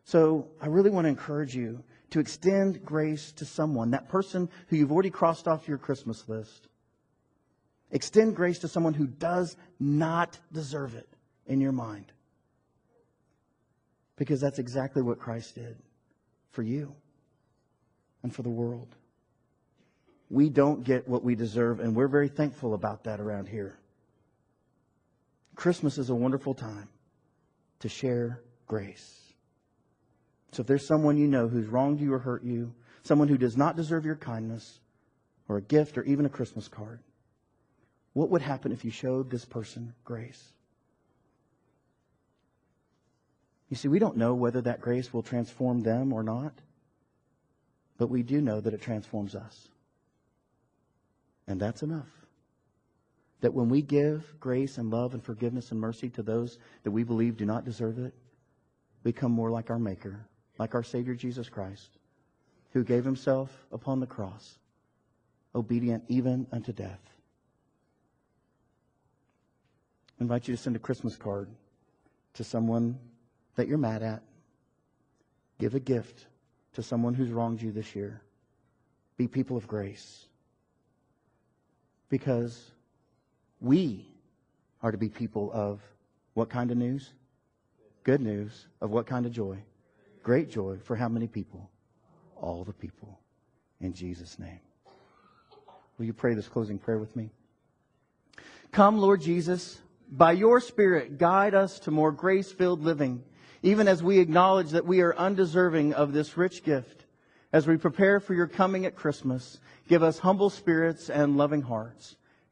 So 0.03 0.47
I 0.61 0.67
really 0.67 0.89
want 0.89 1.05
to 1.05 1.09
encourage 1.09 1.55
you 1.55 1.83
to 2.11 2.19
extend 2.19 2.85
grace 2.85 3.31
to 3.33 3.45
someone, 3.45 3.91
that 3.91 4.07
person 4.07 4.49
who 4.67 4.77
you've 4.77 4.91
already 4.91 5.09
crossed 5.09 5.47
off 5.47 5.67
your 5.67 5.77
Christmas 5.77 6.27
list. 6.29 6.67
Extend 7.91 8.35
grace 8.35 8.59
to 8.59 8.67
someone 8.67 8.93
who 8.93 9.07
does 9.07 9.55
not 9.79 10.39
deserve 10.51 10.95
it 10.95 11.09
in 11.45 11.59
your 11.59 11.71
mind. 11.71 12.11
Because 14.15 14.39
that's 14.39 14.59
exactly 14.59 15.01
what 15.01 15.19
Christ 15.19 15.55
did 15.55 15.77
for 16.51 16.63
you 16.63 16.95
and 18.23 18.33
for 18.33 18.43
the 18.43 18.49
world. 18.49 18.95
We 20.29 20.49
don't 20.49 20.83
get 20.83 21.07
what 21.07 21.23
we 21.23 21.35
deserve, 21.35 21.79
and 21.79 21.95
we're 21.95 22.07
very 22.07 22.27
thankful 22.27 22.73
about 22.73 23.03
that 23.05 23.19
around 23.19 23.47
here. 23.47 23.77
Christmas 25.55 25.97
is 25.97 26.09
a 26.09 26.15
wonderful 26.15 26.53
time 26.53 26.89
to 27.79 27.89
share 27.89 28.41
grace. 28.67 29.21
So 30.51 30.61
if 30.61 30.67
there's 30.67 30.87
someone 30.87 31.17
you 31.17 31.27
know 31.27 31.47
who's 31.47 31.67
wronged 31.67 31.99
you 31.99 32.13
or 32.13 32.19
hurt 32.19 32.43
you, 32.43 32.73
someone 33.03 33.27
who 33.27 33.37
does 33.37 33.57
not 33.57 33.75
deserve 33.75 34.05
your 34.05 34.15
kindness, 34.15 34.79
or 35.47 35.57
a 35.57 35.61
gift, 35.61 35.97
or 35.97 36.03
even 36.03 36.25
a 36.25 36.29
Christmas 36.29 36.67
card, 36.67 36.99
what 38.13 38.29
would 38.29 38.41
happen 38.41 38.71
if 38.71 38.83
you 38.83 38.91
showed 38.91 39.29
this 39.29 39.45
person 39.45 39.93
grace? 40.03 40.51
You 43.69 43.77
see, 43.77 43.87
we 43.87 43.99
don't 43.99 44.17
know 44.17 44.33
whether 44.33 44.61
that 44.61 44.81
grace 44.81 45.13
will 45.13 45.23
transform 45.23 45.81
them 45.81 46.13
or 46.13 46.23
not, 46.23 46.53
but 47.97 48.09
we 48.09 48.23
do 48.23 48.41
know 48.41 48.59
that 48.59 48.73
it 48.73 48.81
transforms 48.81 49.35
us. 49.35 49.67
And 51.47 51.59
that's 51.59 51.83
enough 51.83 52.26
that 53.41 53.53
when 53.53 53.69
we 53.69 53.81
give 53.81 54.33
grace 54.39 54.77
and 54.77 54.89
love 54.89 55.13
and 55.13 55.23
forgiveness 55.23 55.71
and 55.71 55.79
mercy 55.79 56.09
to 56.09 56.23
those 56.23 56.57
that 56.83 56.91
we 56.91 57.03
believe 57.03 57.37
do 57.37 57.45
not 57.45 57.65
deserve 57.65 57.99
it, 57.99 58.13
we 59.03 59.11
become 59.11 59.31
more 59.31 59.51
like 59.51 59.69
our 59.69 59.79
Maker, 59.79 60.25
like 60.57 60.75
our 60.75 60.83
Savior 60.83 61.13
Jesus 61.13 61.47
Christ, 61.49 61.97
who 62.73 62.83
gave 62.83 63.05
himself 63.05 63.49
upon 63.71 63.99
the 63.99 64.07
cross, 64.07 64.57
obedient 65.53 66.03
even 66.07 66.47
unto 66.51 66.73
death. 66.73 66.99
I 70.19 70.23
invite 70.23 70.47
you 70.47 70.55
to 70.55 70.61
send 70.61 70.75
a 70.75 70.79
Christmas 70.79 71.15
card 71.15 71.47
to 72.33 72.43
someone 72.43 72.97
that 73.55 73.67
you're 73.67 73.77
mad 73.77 74.01
at. 74.01 74.23
Give 75.59 75.75
a 75.75 75.79
gift 75.79 76.25
to 76.73 76.83
someone 76.83 77.13
who's 77.13 77.29
wronged 77.29 77.61
you 77.61 77.71
this 77.71 77.95
year. 77.95 78.21
Be 79.15 79.27
people 79.27 79.57
of 79.57 79.67
grace. 79.67 80.25
Because 82.09 82.71
we 83.59 84.07
are 84.81 84.91
to 84.91 84.97
be 84.97 85.09
people 85.09 85.51
of 85.53 85.81
what 86.33 86.49
kind 86.49 86.71
of 86.71 86.77
news? 86.77 87.13
Good 88.03 88.21
news. 88.21 88.67
Of 88.81 88.91
what 88.91 89.07
kind 89.07 89.25
of 89.25 89.31
joy? 89.31 89.57
Great 90.23 90.49
joy. 90.49 90.77
For 90.83 90.95
how 90.95 91.09
many 91.09 91.27
people? 91.27 91.69
All 92.35 92.63
the 92.63 92.73
people. 92.73 93.19
In 93.81 93.93
Jesus' 93.93 94.37
name. 94.39 94.59
Will 95.97 96.05
you 96.05 96.13
pray 96.13 96.35
this 96.35 96.47
closing 96.47 96.77
prayer 96.77 96.99
with 96.99 97.15
me? 97.15 97.31
Come, 98.71 98.99
Lord 98.99 99.21
Jesus, 99.21 99.79
by 100.09 100.33
your 100.33 100.61
Spirit, 100.61 101.17
guide 101.17 101.55
us 101.55 101.79
to 101.79 101.91
more 101.91 102.11
grace 102.11 102.51
filled 102.51 102.83
living, 102.83 103.23
even 103.63 103.87
as 103.87 104.03
we 104.03 104.19
acknowledge 104.19 104.71
that 104.71 104.85
we 104.85 105.01
are 105.01 105.15
undeserving 105.15 105.93
of 105.93 106.13
this 106.13 106.37
rich 106.37 106.63
gift. 106.63 107.05
As 107.51 107.65
we 107.65 107.77
prepare 107.77 108.19
for 108.19 108.33
your 108.33 108.47
coming 108.47 108.85
at 108.85 108.95
Christmas, 108.95 109.59
give 109.87 110.03
us 110.03 110.19
humble 110.19 110.49
spirits 110.49 111.09
and 111.09 111.37
loving 111.37 111.61
hearts. 111.61 112.15